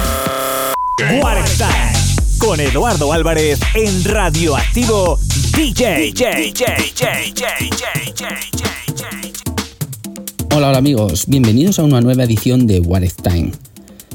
What 1.20 1.44
is 1.44 1.58
time? 1.58 1.92
Con 2.38 2.58
Eduardo 2.58 3.12
Álvarez 3.12 3.60
en 3.74 4.04
Radioactivo 4.04 5.18
DJ. 5.56 6.12
DJ, 6.12 6.52
DJ, 6.52 7.70
Hola, 10.54 10.68
hola 10.68 10.78
amigos, 10.78 11.26
bienvenidos 11.28 11.78
a 11.78 11.84
una 11.84 12.00
nueva 12.00 12.24
edición 12.24 12.66
de 12.66 12.80
What 12.80 13.02
is 13.02 13.14
Time. 13.14 13.52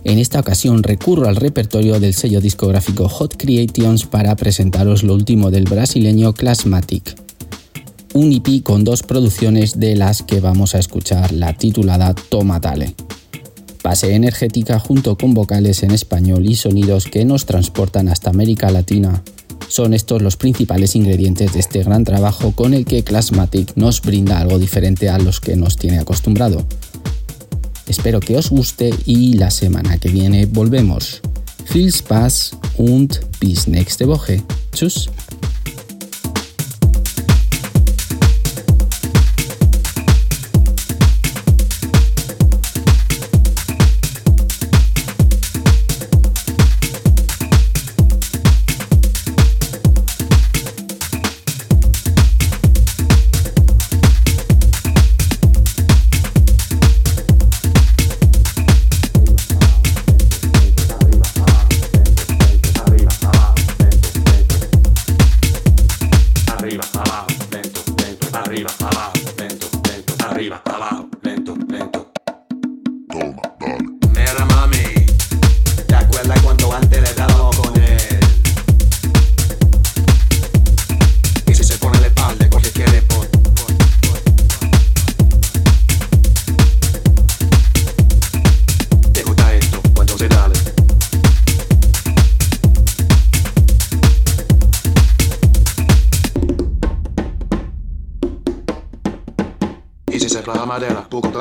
En 0.04 0.20
esta 0.20 0.42
ocasión 0.42 0.84
recurro 0.84 1.28
al 1.28 1.38
repertorio 1.38 2.00
del 2.02 2.14
sello 2.14 2.42
discográfico 2.42 3.08
Hot 3.08 3.38
Creations 3.38 4.06
para 4.06 4.36
presentaros 4.36 5.04
lo 5.04 5.14
último 5.14 5.52
del 5.52 5.64
brasileño 5.64 6.34
Classmatic. 6.34 7.27
Un 8.18 8.34
EP 8.34 8.64
con 8.64 8.84
dos 8.84 9.04
producciones 9.04 9.80
de 9.80 9.96
las 9.96 10.24
que 10.24 10.40
vamos 10.40 10.74
a 10.74 10.80
escuchar 10.80 11.32
la 11.32 11.54
titulada 11.54 12.16
Toma 12.16 12.60
Tale. 12.60 12.96
Base 13.84 14.16
energética 14.16 14.80
junto 14.80 15.16
con 15.20 15.36
vocales 15.36 15.84
en 15.84 15.92
español 15.92 16.48
y 16.48 16.56
sonidos 16.56 17.06
que 17.06 17.26
nos 17.26 17.46
transportan 17.46 18.10
hasta 18.10 18.32
América 18.32 18.72
Latina. 18.72 19.22
Son 19.68 19.94
estos 19.94 20.24
los 20.24 20.36
principales 20.36 20.96
ingredientes 20.96 21.54
de 21.54 21.60
este 21.60 21.84
gran 21.84 22.04
trabajo 22.06 22.54
con 22.54 22.74
el 22.74 22.86
que 22.86 23.04
Classmatic 23.04 23.74
nos 23.76 24.02
brinda 24.02 24.40
algo 24.40 24.58
diferente 24.58 25.10
a 25.10 25.20
los 25.20 25.40
que 25.40 25.56
nos 25.56 25.78
tiene 25.78 26.00
acostumbrado 26.00 26.66
Espero 27.86 28.20
que 28.20 28.36
os 28.36 28.50
guste 28.50 28.90
y 29.06 29.36
la 29.36 29.52
semana 29.52 30.00
que 30.00 30.10
viene 30.10 30.48
volvemos. 30.48 31.22
Viel 31.72 31.94
Spaß 31.94 32.58
und 32.78 33.20
bis 33.40 33.68
nächste 33.68 34.08
Woche. 34.08 34.42
Tschüss. 34.74 35.08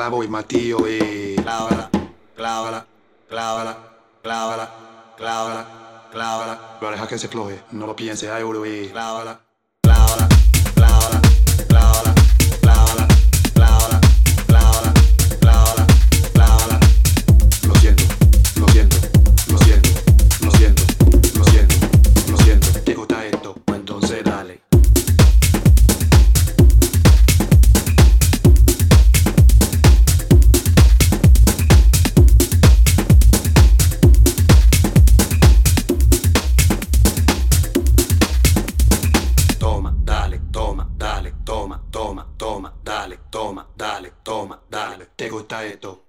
Clavo 0.07 0.23
y 0.23 0.27
matillo 0.29 0.87
y 0.87 1.35
clávala, 1.35 1.89
clávala, 2.33 2.85
clávala, 3.27 3.77
clávala, 4.23 4.69
clávala, 5.17 6.07
clávala. 6.11 6.77
Pero 6.79 6.91
deja 6.93 7.07
que 7.09 7.17
se 7.17 7.27
floje, 7.27 7.61
no 7.71 7.85
lo 7.85 7.93
piense, 7.93 8.31
ay, 8.31 8.43
y 8.43 8.63
clávala, 8.63 8.89
clávala, 8.89 9.41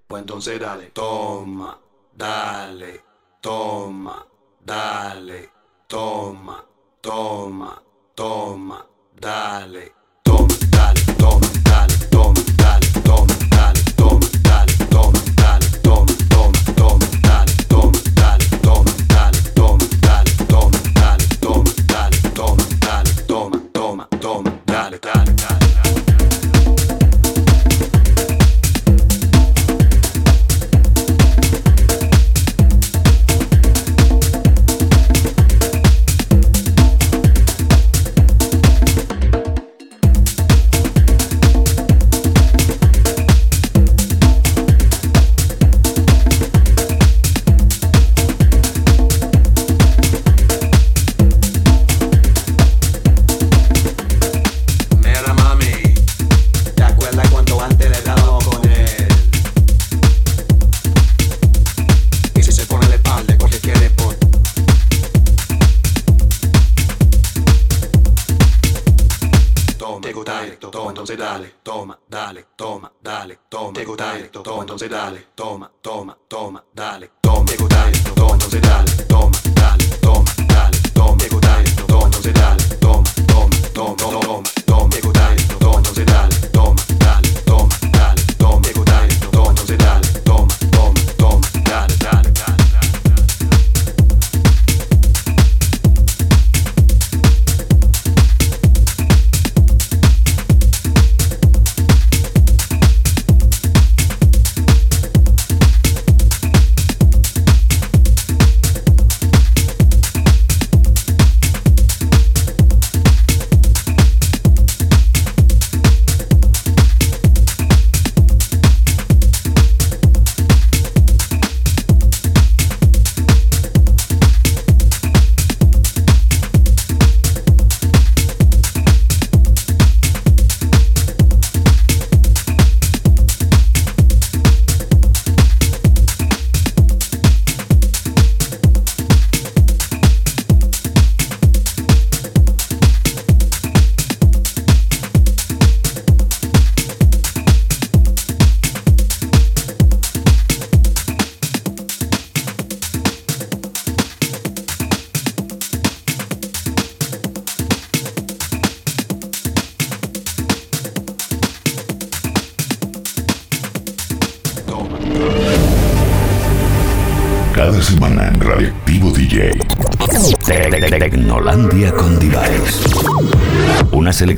Pues 0.07 0.21
entonces 0.23 0.61
dale, 0.61 0.91
toma, 0.93 1.79
dale, 2.15 3.03
toma, 3.41 4.25
dale, 4.65 5.51
toma, 5.89 6.65
toma, 7.01 7.83
toma, 8.15 8.87
dale, 9.21 9.93
toma, 10.23 10.55
dale, 10.71 11.01
toma, 11.19 11.49
dale, 11.65 11.95
toma, 12.11 12.41
dale, 12.57 12.87
toma, 13.05 13.38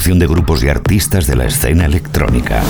de 0.01 0.27
grupos 0.27 0.65
y 0.65 0.69
artistas 0.69 1.27
de 1.27 1.37
la 1.37 1.45
escena 1.45 1.85
electrónica. 1.85 2.63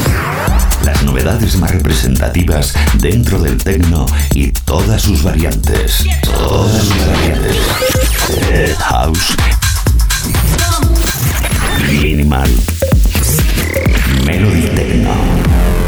Las 0.85 1.03
novedades 1.05 1.57
más 1.57 1.71
representativas 1.71 2.75
dentro 2.95 3.41
del 3.41 3.57
techno 3.57 4.05
y 4.35 4.51
todas 4.51 5.03
sus 5.03 5.23
variantes. 5.23 6.05
Todas 6.23 6.83
sus 6.83 7.07
variantes. 7.07 7.57
House. 8.79 9.37
Minimal. 11.89 12.51
Melody 14.27 14.63
Techno. 14.75 15.80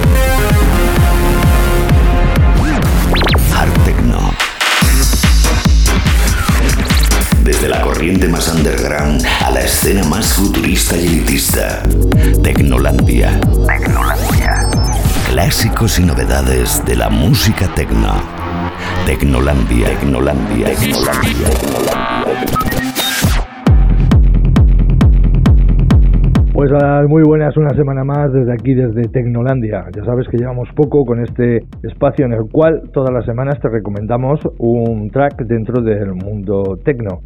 Desde 7.62 7.76
la 7.76 7.84
corriente 7.84 8.26
más 8.26 8.52
underground 8.52 9.22
a 9.46 9.52
la 9.52 9.60
escena 9.60 10.02
más 10.10 10.34
futurista 10.34 10.96
y 10.96 11.06
elitista. 11.06 11.84
Tecnolandia. 12.42 13.38
Tecnolandia. 13.68 14.66
Clásicos 15.30 16.00
y 16.00 16.02
novedades 16.04 16.84
de 16.84 16.96
la 16.96 17.08
música 17.08 17.72
tecno. 17.76 18.14
Tecnolandia. 19.06 19.86
Tecnolandia. 19.90 20.66
Tecnolandia. 20.74 21.46
Pues 26.52 26.72
ah, 26.82 27.04
muy 27.06 27.22
buenas, 27.22 27.56
una 27.56 27.70
semana 27.76 28.02
más 28.02 28.32
desde 28.32 28.52
aquí, 28.54 28.74
desde 28.74 29.02
Tecnolandia. 29.02 29.84
Ya 29.94 30.04
sabes 30.04 30.26
que 30.26 30.36
llevamos 30.36 30.68
poco 30.74 31.04
con 31.04 31.22
este 31.22 31.64
espacio 31.84 32.26
en 32.26 32.32
el 32.32 32.50
cual 32.50 32.90
todas 32.92 33.14
las 33.14 33.24
semanas 33.24 33.60
te 33.60 33.68
recomendamos 33.68 34.40
un 34.58 35.10
track 35.10 35.44
dentro 35.44 35.80
del 35.80 36.12
mundo 36.12 36.76
tecno. 36.84 37.20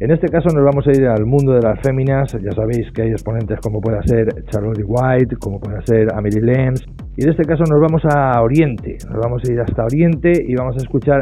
En 0.00 0.10
este 0.10 0.28
caso 0.28 0.48
nos 0.48 0.64
vamos 0.64 0.86
a 0.86 0.92
ir 0.92 1.06
al 1.06 1.26
mundo 1.26 1.52
de 1.52 1.60
las 1.60 1.78
féminas, 1.82 2.32
ya 2.32 2.52
sabéis 2.52 2.90
que 2.90 3.02
hay 3.02 3.10
exponentes 3.10 3.60
como 3.60 3.82
pueda 3.82 4.00
ser 4.02 4.28
Charlotte 4.46 4.82
White, 4.82 5.36
como 5.36 5.60
pueda 5.60 5.82
ser 5.84 6.08
Amelie 6.14 6.40
Lenz, 6.40 6.80
y 7.18 7.24
en 7.24 7.28
este 7.28 7.44
caso 7.44 7.64
nos 7.68 7.78
vamos 7.78 8.00
a 8.10 8.40
Oriente, 8.40 8.96
nos 9.06 9.20
vamos 9.20 9.42
a 9.46 9.52
ir 9.52 9.60
hasta 9.60 9.84
Oriente 9.84 10.32
y 10.42 10.54
vamos 10.54 10.76
a 10.76 10.78
escuchar 10.78 11.20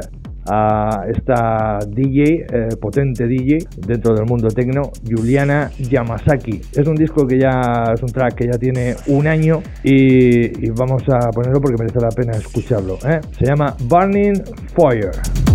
a 0.49 1.07
esta 1.09 1.81
DJ, 1.89 2.22
eh, 2.22 2.68
potente 2.81 3.26
DJ 3.26 3.59
dentro 3.85 4.14
del 4.14 4.26
mundo 4.26 4.47
tecno, 4.47 4.93
Juliana 5.05 5.70
Yamasaki. 5.76 6.61
Es 6.72 6.87
un 6.87 6.95
disco 6.95 7.26
que 7.26 7.37
ya 7.37 7.83
es 7.93 8.01
un 8.01 8.11
track 8.11 8.35
que 8.37 8.47
ya 8.47 8.59
tiene 8.59 8.95
un 9.09 9.26
año 9.26 9.61
y, 9.83 10.70
vamos 10.70 11.03
a 11.12 11.31
ponerlo 11.31 11.61
porque 11.61 11.76
merece 11.76 11.99
la 12.01 12.11
pena 12.11 12.39
escucharlo. 12.39 12.95
¿eh? 13.05 13.18
Se 13.33 13.45
llama 13.45 13.74
Burning. 13.89 14.41
Fire. 14.76 15.47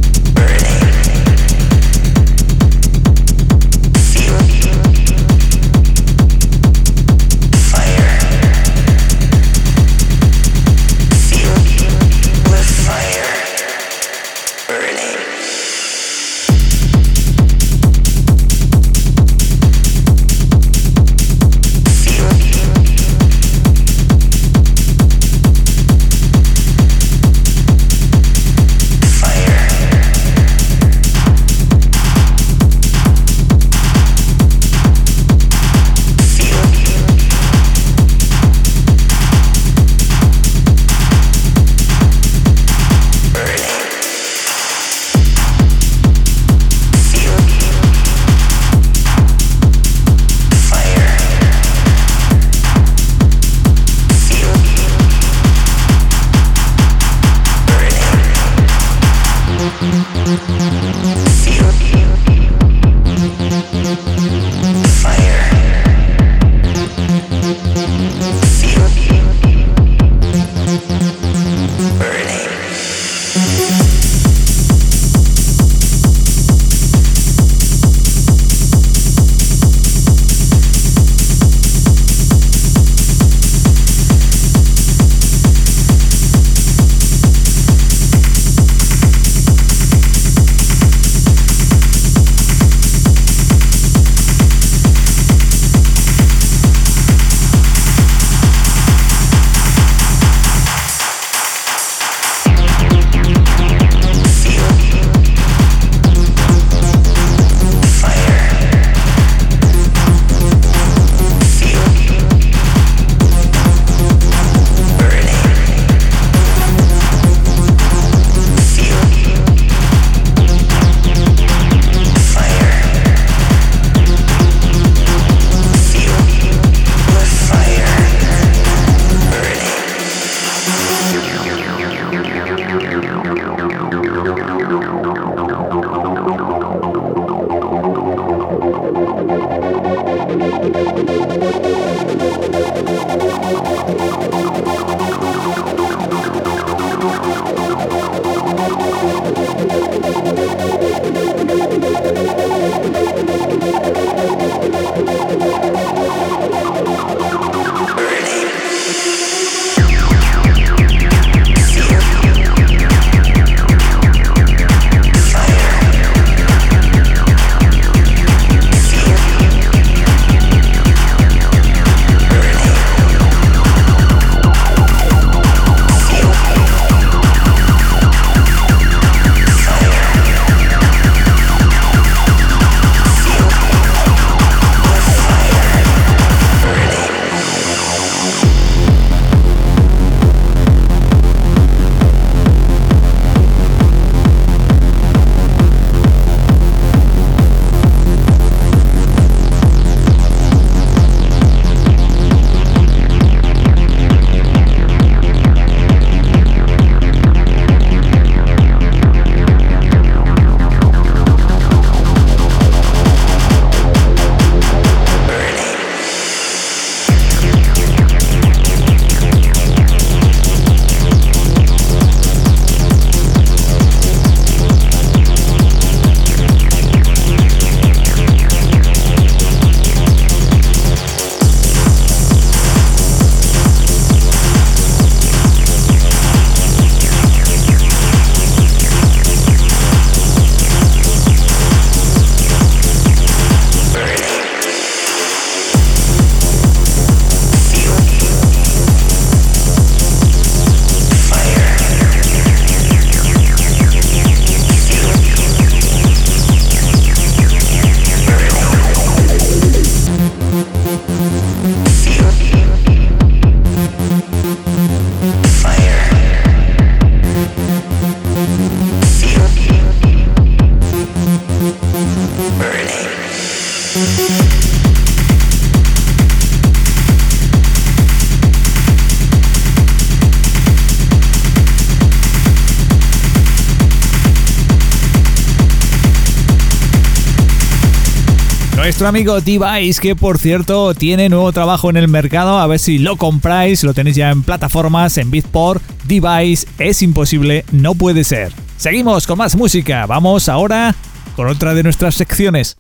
Nuestro 289.04 289.20
amigo 289.20 289.42
Device, 289.42 290.00
que 290.00 290.16
por 290.16 290.38
cierto 290.38 290.94
tiene 290.94 291.28
nuevo 291.28 291.52
trabajo 291.52 291.90
en 291.90 291.98
el 291.98 292.08
mercado, 292.08 292.58
a 292.58 292.68
ver 292.68 292.80
si 292.80 293.00
lo 293.00 293.18
compráis, 293.18 293.84
lo 293.84 293.94
tenéis 293.94 294.16
ya 294.16 294.30
en 294.30 294.44
plataformas, 294.44 295.18
en 295.18 295.30
Beatport. 295.30 295.84
Device 296.06 296.66
es 296.78 297.02
imposible, 297.02 297.66
no 297.74 297.96
puede 297.96 298.24
ser. 298.24 298.54
Seguimos 298.78 299.28
con 299.28 299.40
más 299.40 299.58
música, 299.58 300.06
vamos 300.06 300.48
ahora 300.48 300.96
con 301.36 301.50
otra 301.50 301.74
de 301.74 301.84
nuestras 301.84 302.16
secciones. 302.16 302.78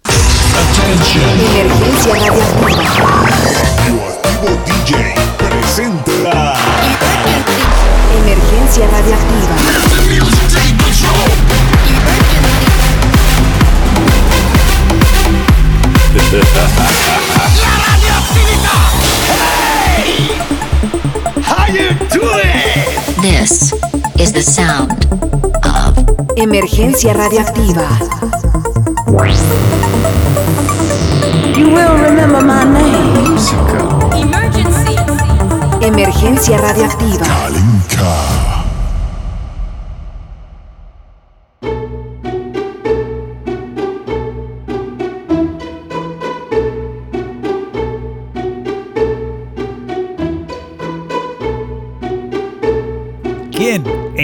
Emergencia 1.59 2.13
Radioactivo 2.15 2.93
DJ 4.65 5.15
presenta 5.37 6.53
Emergencia 8.15 8.87
radioactiva. 8.87 9.92
This 23.21 23.71
is 24.17 24.33
the 24.33 24.41
sound 24.41 25.05
of 25.63 25.93
Emergencia 26.35 27.13
radioactiva. 27.13 27.87
You 31.55 31.69
will 31.69 31.97
remember 32.01 32.41
my 32.41 32.63
name. 32.63 33.37
Emergency. 34.17 34.95
Emergencia 35.85 36.57
radioactiva. 36.57 37.25
¿Quién 37.87 38.42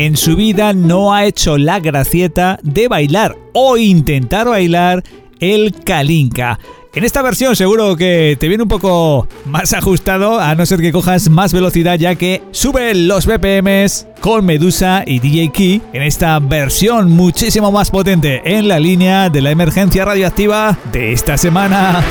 en 0.10 0.18
su 0.18 0.36
vida 0.36 0.74
no 0.74 1.14
ha 1.14 1.26
hecho 1.26 1.60
la 1.60 1.80
gracieta 1.80 2.60
de 2.64 2.88
bailar 2.88 3.38
o 3.53 3.78
intentar 3.78 4.47
bailar 4.47 5.03
el 5.39 5.72
Kalinka? 5.86 6.57
En 6.95 7.03
esta 7.03 7.22
versión 7.22 7.55
seguro 7.55 7.95
que 7.95 8.36
te 8.39 8.47
viene 8.47 8.64
un 8.64 8.70
poco 8.70 9.28
más 9.45 9.74
ajustado, 9.74 10.39
a 10.39 10.55
no 10.55 10.66
ser 10.66 10.82
que 10.82 10.91
cojas 10.91 11.30
más 11.30 11.53
velocidad 11.53 11.99
ya 11.99 12.16
que 12.16 12.41
suben 12.49 13.07
los 13.07 13.28
BPMs 13.28 14.07
con 14.20 14.45
Medusa 14.45 15.03
y 15.05 15.20
DJ 15.20 15.51
Key 15.51 15.82
en 15.93 16.01
esta 16.01 16.39
versión 16.39 17.12
muchísimo 17.12 17.72
más 17.72 17.91
potente 17.91 18.41
en 18.43 18.68
la 18.68 18.80
línea 18.80 19.30
de 19.30 19.41
la 19.41 19.51
emergencia 19.51 20.05
radioactiva 20.05 20.76
de 20.91 21.14
esta 21.14 21.38
semana. 21.38 22.03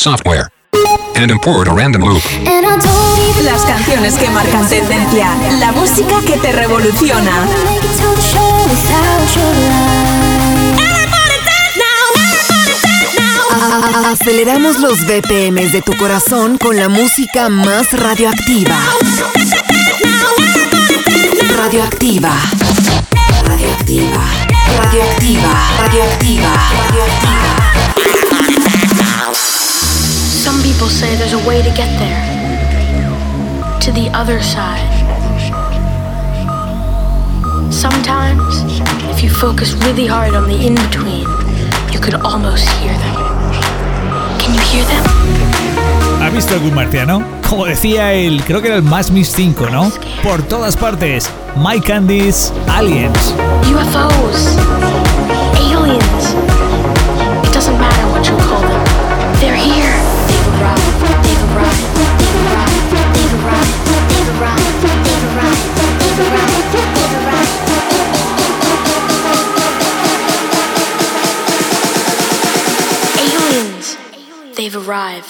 Software 0.00 0.48
and 1.16 1.30
import 1.30 1.68
a 1.68 1.74
random 1.74 2.02
loop. 2.02 2.22
Las 3.44 3.62
canciones 3.66 4.14
que 4.14 4.30
marcan 4.30 4.66
tendencia, 4.66 5.28
la 5.58 5.72
música 5.72 6.22
que 6.26 6.38
te 6.38 6.52
revoluciona. 6.52 7.30
Aceleramos 14.06 14.78
los 14.78 14.98
BPMs 15.06 15.72
de 15.72 15.82
tu 15.82 15.94
corazón 15.98 16.56
con 16.56 16.76
la 16.76 16.88
música 16.88 17.50
más 17.50 17.92
radioactiva. 17.92 18.78
Radioactiva. 21.58 22.32
Radioactiva. 23.44 24.24
Radioactiva. 24.78 25.52
Radioactiva. 25.78 26.56
Radioactiva. 26.88 27.99
People 30.80 30.96
say 30.96 31.14
there's 31.16 31.34
a 31.34 31.46
way 31.46 31.60
to 31.60 31.68
get 31.76 31.90
there, 31.98 32.24
to 33.82 33.92
the 33.92 34.08
other 34.14 34.40
side. 34.40 34.88
Sometimes, 37.70 38.80
if 39.14 39.22
you 39.22 39.28
focus 39.28 39.74
really 39.84 40.06
hard 40.06 40.34
on 40.34 40.48
the 40.48 40.56
in 40.56 40.76
between, 40.76 41.28
you 41.92 42.00
could 42.00 42.14
almost 42.24 42.66
hear 42.80 42.94
them. 42.94 43.14
Can 44.40 44.54
you 44.54 44.62
hear 44.72 44.82
them? 44.86 45.04
¿Ha 46.22 46.30
visto 46.30 46.54
algún 46.54 46.74
marciano? 46.74 47.22
Como 47.46 47.66
decía 47.66 48.14
él, 48.14 48.42
creo 48.46 48.62
que 48.62 48.68
era 48.68 48.76
el 48.76 48.82
más 48.82 49.10
Mis 49.10 49.30
5, 49.32 49.68
¿no? 49.68 49.92
Por 50.22 50.40
todas 50.44 50.78
partes, 50.78 51.28
My 51.58 51.78
Candies, 51.78 52.54
Aliens. 52.66 53.34
UFOs, 53.70 54.56
arrive. 74.90 75.29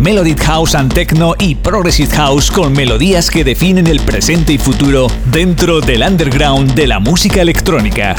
Melodic 0.00 0.40
House 0.44 0.74
and 0.74 0.92
Techno 0.92 1.34
y 1.38 1.54
Progressive 1.54 2.14
House 2.14 2.50
con 2.50 2.72
melodías 2.72 3.30
que 3.30 3.44
definen 3.44 3.86
el 3.86 4.00
presente 4.00 4.52
y 4.52 4.58
futuro 4.58 5.06
dentro 5.32 5.80
del 5.80 6.02
underground 6.02 6.74
de 6.74 6.86
la 6.86 7.00
música 7.00 7.40
electrónica. 7.40 8.14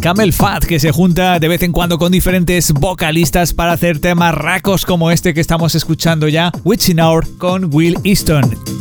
Camel 0.00 0.32
Fat 0.32 0.64
que 0.64 0.80
se 0.80 0.90
junta 0.90 1.38
de 1.38 1.48
vez 1.48 1.62
en 1.62 1.72
cuando 1.72 1.98
con 1.98 2.12
diferentes 2.12 2.72
vocalistas 2.72 3.52
para 3.52 3.72
hacer 3.72 3.98
temas 3.98 4.34
racos 4.34 4.86
como 4.86 5.10
este 5.10 5.34
que 5.34 5.40
estamos 5.40 5.74
escuchando 5.74 6.28
ya, 6.28 6.50
Witching 6.64 7.00
Hour 7.00 7.26
con 7.36 7.74
Will 7.74 7.98
Easton. 8.04 8.77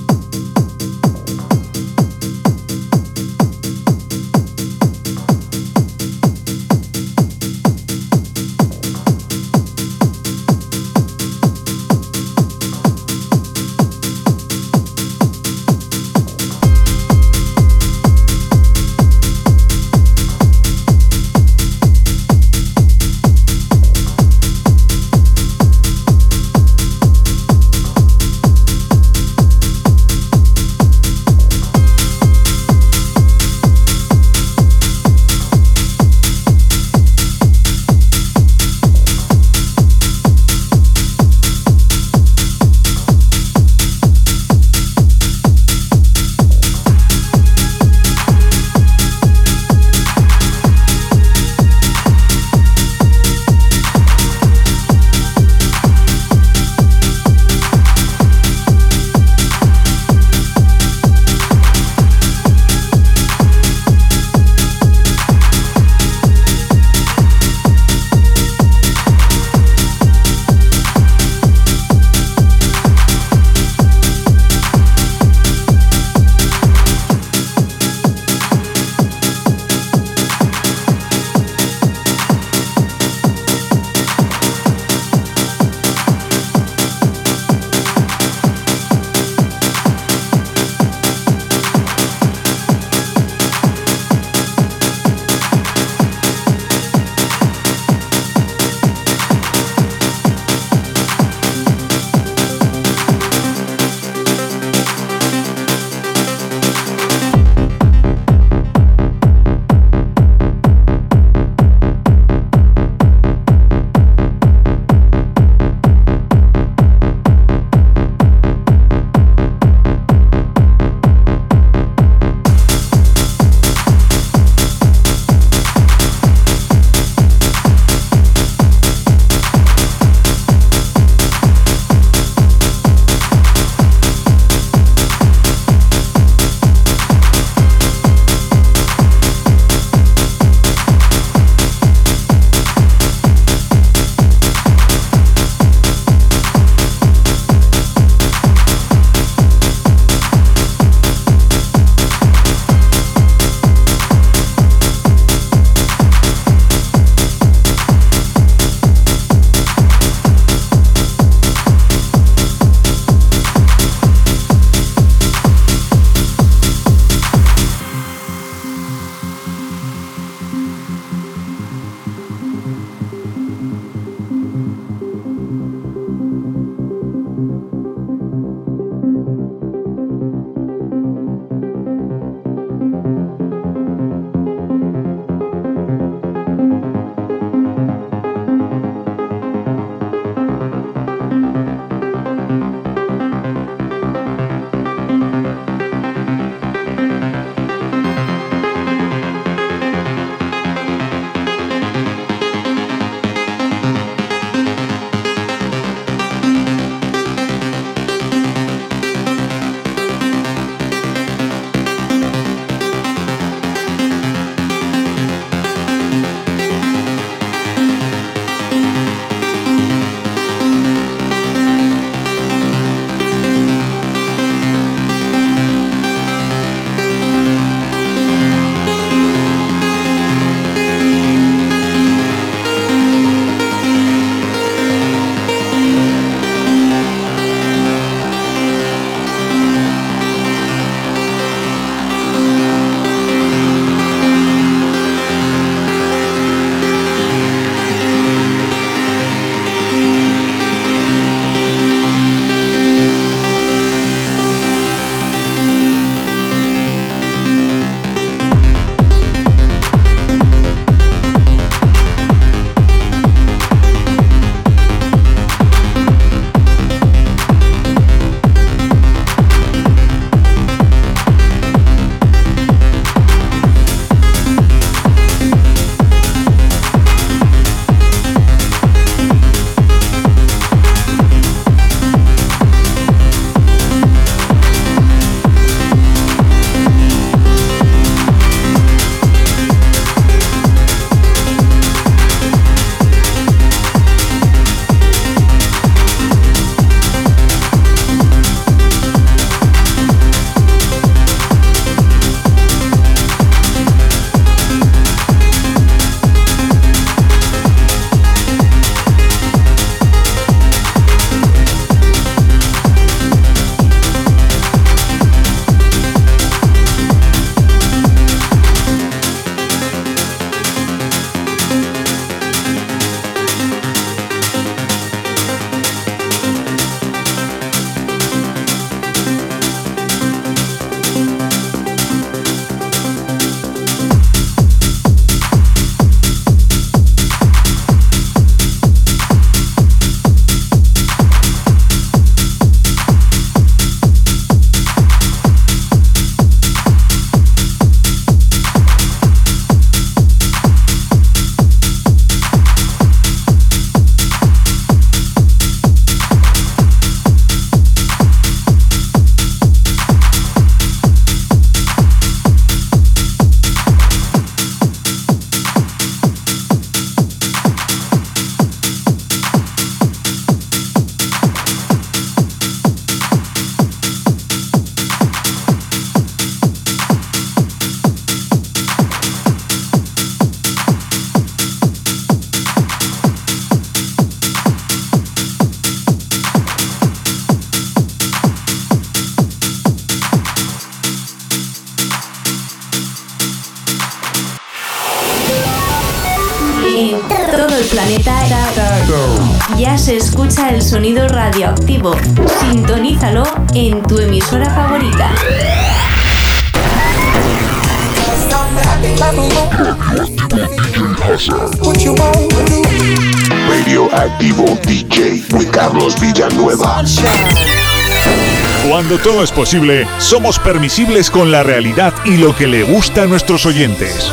posible, 419.58 420.08
somos 420.20 420.60
permisibles 420.60 421.32
con 421.32 421.52
la 421.52 421.64
realidad 421.64 422.14
y 422.26 422.38
lo 422.38 422.56
que 422.56 422.68
le 422.68 422.84
gusta 422.84 423.24
a 423.24 423.26
nuestros 423.26 423.66
oyentes. 423.66 424.32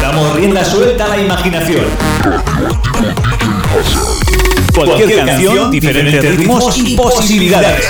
Damos 0.00 0.36
rienda 0.36 0.64
suelta 0.64 1.04
a 1.04 1.08
la 1.08 1.18
imaginación. 1.18 1.84
Cualquier 4.74 5.26
canción, 5.26 5.70
diferentes 5.70 6.24
ritmos 6.24 6.78
y 6.78 6.96
posibilidades. 6.96 7.86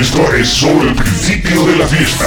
Esto 0.00 0.34
es 0.34 0.48
solo 0.48 0.82
el 0.82 0.94
principio 0.96 1.64
de 1.64 1.76
la 1.76 1.86
fiesta. 1.86 2.26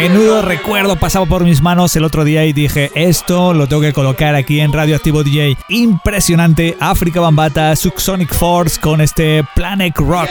Menudo 0.00 0.40
recuerdo 0.40 0.96
pasaba 0.96 1.26
por 1.26 1.44
mis 1.44 1.60
manos 1.60 1.94
el 1.94 2.04
otro 2.04 2.24
día 2.24 2.46
y 2.46 2.54
dije, 2.54 2.90
esto 2.94 3.52
lo 3.52 3.66
tengo 3.66 3.82
que 3.82 3.92
colocar 3.92 4.34
aquí 4.34 4.58
en 4.60 4.72
Radioactivo 4.72 5.22
DJ. 5.22 5.58
Impresionante, 5.68 6.74
África 6.80 7.20
Bambata, 7.20 7.76
Subsonic 7.76 8.32
Force 8.32 8.80
con 8.80 9.02
este 9.02 9.44
Planet 9.54 9.94
Rock. 9.98 10.30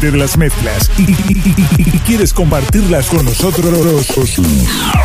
de 0.00 0.12
las 0.12 0.38
mezclas 0.38 0.90
y, 0.96 1.12
quieres 2.06 2.32
compartirlas 2.32 3.08
con 3.08 3.24
nosotros, 3.24 3.98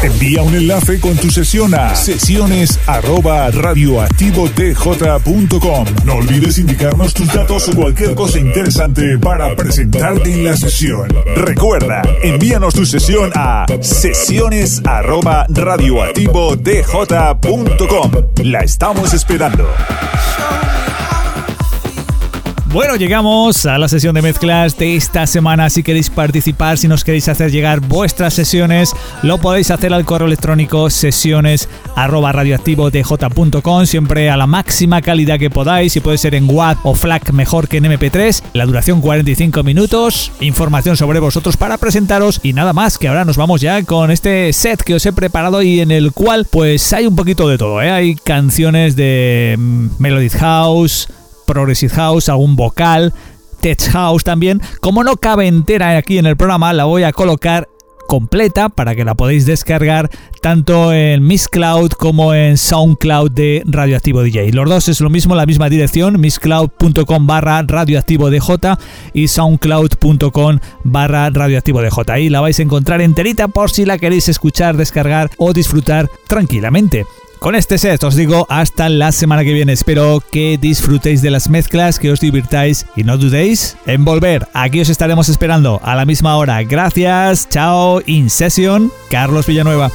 envía 0.03 0.44
un 0.44 0.53
enlace 0.56 0.99
con 0.99 1.15
tu 1.18 1.32
sesión 1.32 1.74
a 1.74 1.95
sesiones 1.95 2.80
arroba 2.86 3.49
radioactivodj.com. 3.52 5.86
No 6.06 6.15
olvides 6.15 6.60
indicarnos 6.60 7.14
tus 7.14 7.28
datos 7.34 7.68
o 7.70 7.76
cualquier 7.76 8.15
cosa 8.15 8.40
interesante 8.40 9.18
para 9.18 9.53
presentarte 9.56 10.34
en 10.34 10.45
la 10.45 10.56
sesión. 10.56 11.14
Recuerda, 11.36 12.02
envíanos 12.22 12.74
tu 12.74 12.86
sesión 12.86 13.32
a 13.36 13.65
sesiones 13.82 14.82
arroba 14.86 15.45
radioactivodj.com. 15.49 18.11
La 18.44 18.60
estamos 18.60 19.14
esperando. 19.14 19.68
Bueno, 22.74 22.95
llegamos 22.95 23.68
a 23.68 23.78
la 23.78 23.88
sesión 23.88 24.16
de 24.16 24.24
mezclas 24.24 24.76
de 24.80 24.95
esta 24.95 25.28
semana. 25.28 25.70
Si 25.70 25.84
queréis 25.84 26.10
participar, 26.10 26.80
si 26.80 26.88
nos 26.88 27.04
queréis 27.04 27.30
hacer 27.30 27.52
llegar 27.52 27.82
vuestras 27.82 28.34
sesiones, 28.34 28.95
lo 29.22 29.38
podéis 29.38 29.70
hacer 29.70 29.94
al 29.94 30.06
correo 30.06 30.26
electrónico 30.26 30.90
sesiones 30.90 31.70
siempre 33.86 34.32
a 34.32 34.38
la 34.38 34.48
máxima 34.48 35.04
calidad 35.04 35.38
que 35.38 35.52
podáis. 35.52 35.94
Si 35.94 36.00
puede 36.00 36.18
ser 36.18 36.34
en 36.34 36.50
WAV 36.50 36.80
o 36.82 36.95
FLAC, 36.95 37.32
mejor 37.32 37.68
que 37.68 37.78
en 37.78 37.84
MP3. 37.84 38.41
La 38.54 38.66
duración 38.66 39.02
45 39.02 39.62
minutos. 39.62 40.32
Información 40.40 40.98
sobre 40.98 41.20
vosotros 41.20 41.58
para 41.58 41.78
presentaros. 41.78 42.40
Y 42.41 42.54
nada 42.54 42.74
más, 42.74 42.98
que 42.98 43.08
ahora 43.08 43.24
nos 43.24 43.38
vamos 43.38 43.62
ya 43.62 43.84
con 43.84 44.10
este 44.10 44.52
set 44.52 44.82
que 44.82 44.95
os 44.95 45.06
he 45.06 45.14
preparado 45.14 45.62
y 45.62 45.80
en 45.82 45.91
el 45.91 46.12
cual, 46.12 46.48
pues 46.50 46.91
hay 46.91 47.06
un 47.06 47.16
poquito 47.16 47.48
de 47.48 47.60
todo. 47.60 47.84
¿eh? 47.84 47.91
Hay 47.91 48.16
canciones 48.16 48.95
de 48.95 49.58
mm, 49.60 49.88
Melody 50.00 50.30
House 50.30 51.08
Progressive 51.54 51.94
House, 51.94 52.30
algún 52.30 52.56
vocal, 52.56 53.14
Tech 53.62 53.80
House 53.92 54.24
también. 54.24 54.60
Como 54.82 55.04
no 55.04 55.18
cabe 55.18 55.46
entera 55.46 55.96
aquí 55.96 56.18
en 56.18 56.26
el 56.26 56.36
programa, 56.36 56.74
la 56.74 56.86
voy 56.86 57.04
a 57.04 57.14
colocar 57.14 57.70
completa 58.08 58.70
para 58.70 58.96
que 58.96 59.06
la 59.06 59.14
podáis 59.14 59.46
descargar 59.46 60.10
tanto 60.42 60.92
en 60.92 61.26
Miss 61.26 61.48
Cloud 61.48 61.92
como 61.92 62.34
en 62.34 62.58
SoundCloud 62.58 63.32
de 63.32 63.62
Radioactivo 63.66 64.24
DJ. 64.24 64.52
Los 64.52 64.68
dos 64.68 64.90
es 64.90 65.00
lo 65.00 65.12
mismo, 65.12 65.36
la 65.36 65.46
misma 65.46 65.70
dirección, 65.70 66.20
misscloud.com 66.20 67.28
barra 67.28 67.62
radioactivo 67.62 68.32
DJ 68.32 68.78
y 69.14 69.28
soundcloud.com 69.28 70.60
barra 70.84 71.30
radioactivo 71.30 71.82
DJ. 71.82 72.04
Ahí 72.08 72.30
la 72.30 72.42
vais 72.42 72.60
a 72.60 72.64
encontrar 72.64 73.00
enterita 73.00 73.48
por 73.48 73.70
si 73.70 73.86
la 73.86 74.00
queréis 74.00 74.28
escuchar, 74.28 74.76
descargar 74.76 75.30
o 75.38 75.54
disfrutar 75.54 76.10
tranquilamente. 76.28 77.06
Con 77.44 77.56
este 77.56 77.78
set 77.78 78.02
os 78.06 78.15
digo 78.15 78.45
hasta 78.48 78.88
la 78.88 79.11
semana 79.11 79.44
que 79.44 79.52
viene. 79.52 79.74
Espero 79.74 80.24
que 80.32 80.57
disfrutéis 80.57 81.22
de 81.22 81.30
las 81.30 81.49
mezclas, 81.49 81.99
que 81.99 82.10
os 82.10 82.22
divirtáis 82.22 82.86
y 82.95 83.03
no 83.03 83.18
dudéis 83.18 83.76
en 83.86 84.06
volver. 84.06 84.48
Aquí 84.53 84.80
os 84.80 84.88
estaremos 84.88 85.28
esperando 85.28 85.82
a 85.84 85.94
la 85.94 86.06
misma 86.06 86.38
hora. 86.38 86.64
Gracias, 86.64 87.49
chao, 87.49 88.02
in 88.06 88.30
session, 88.30 88.94
Carlos 89.10 89.45
Villanueva. 89.45 89.91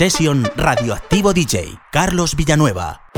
Session 0.00 0.50
Radioactivo 0.56 1.34
DJ, 1.34 1.74
Carlos 1.92 2.34
Villanueva. 2.34 3.09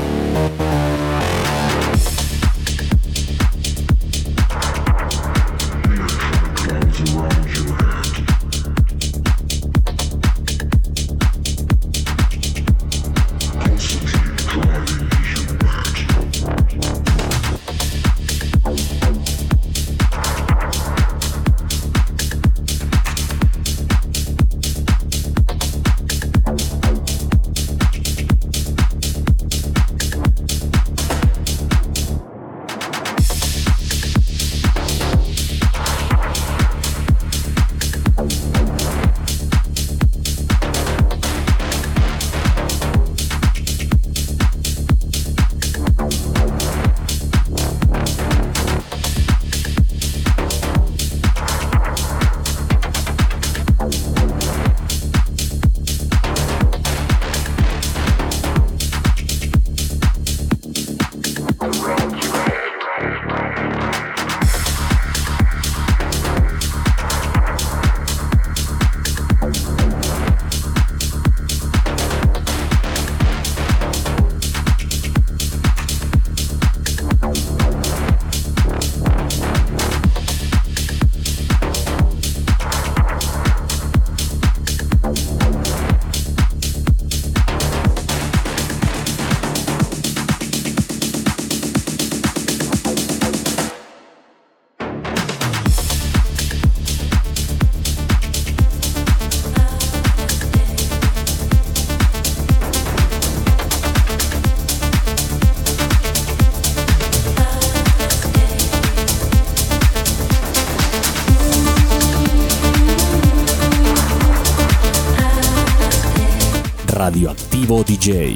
Radioactivo 117.03 117.83
DJ. 117.83 118.33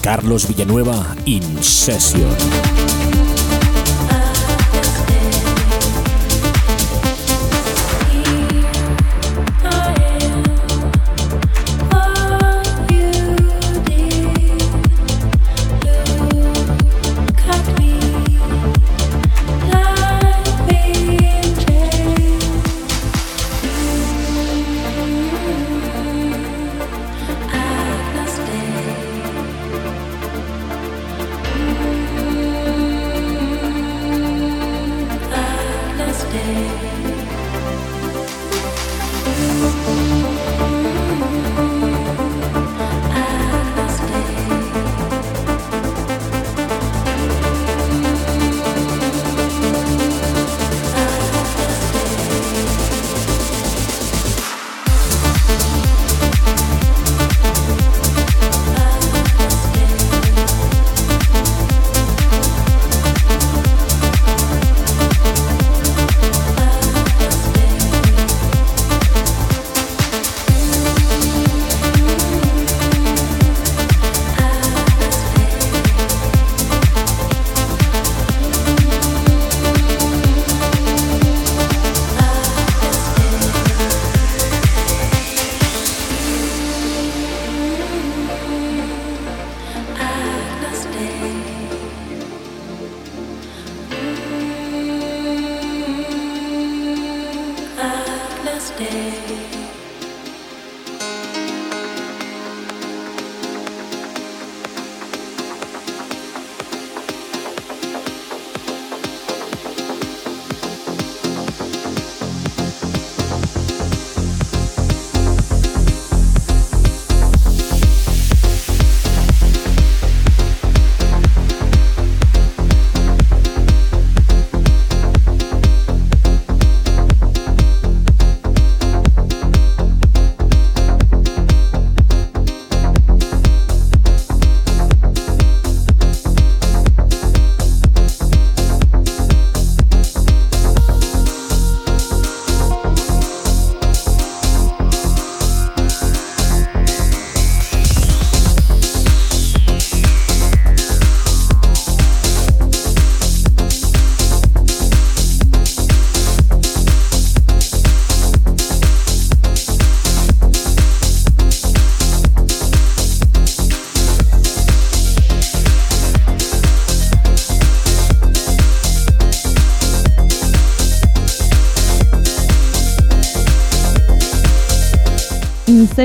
Carlos 0.00 0.46
Villanueva 0.46 1.16
in 1.24 1.60
session. 1.60 2.73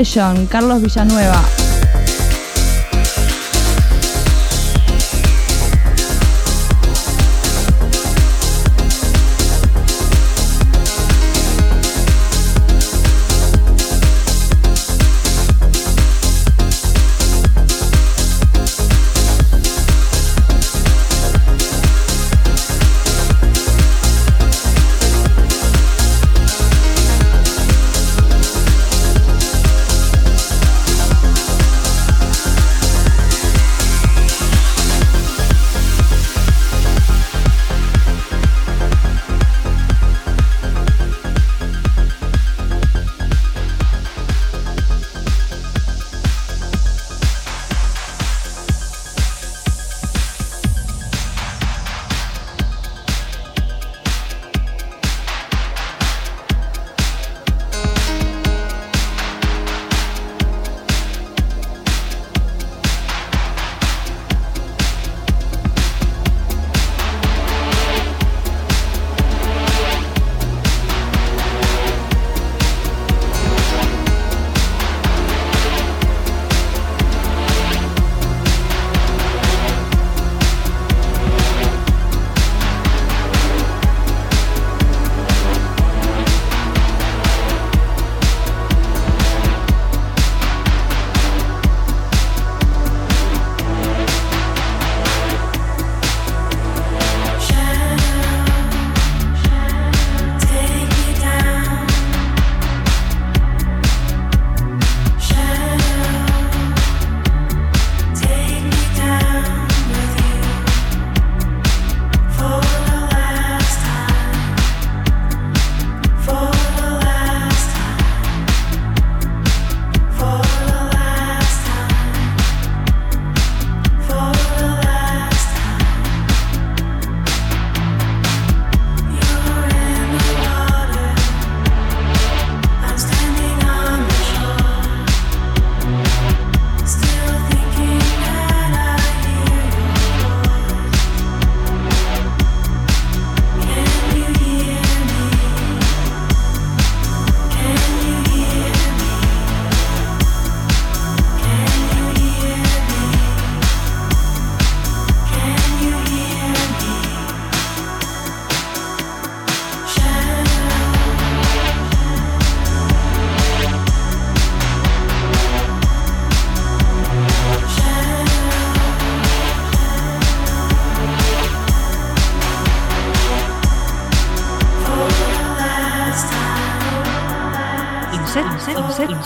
Session, 0.02 0.46
Carlos 0.46 0.80
Villanueva. 0.80 1.69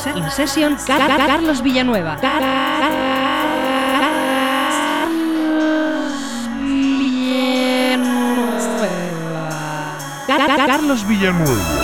In 0.07 0.31
Session, 0.31 0.77
Carlos 0.87 1.63
Villanueva. 1.63 2.17
Sesión 2.21 2.37
Carlos 10.27 10.43
Villanueva. 10.43 10.67
Carlos 10.67 11.07
Villanueva. 11.07 11.84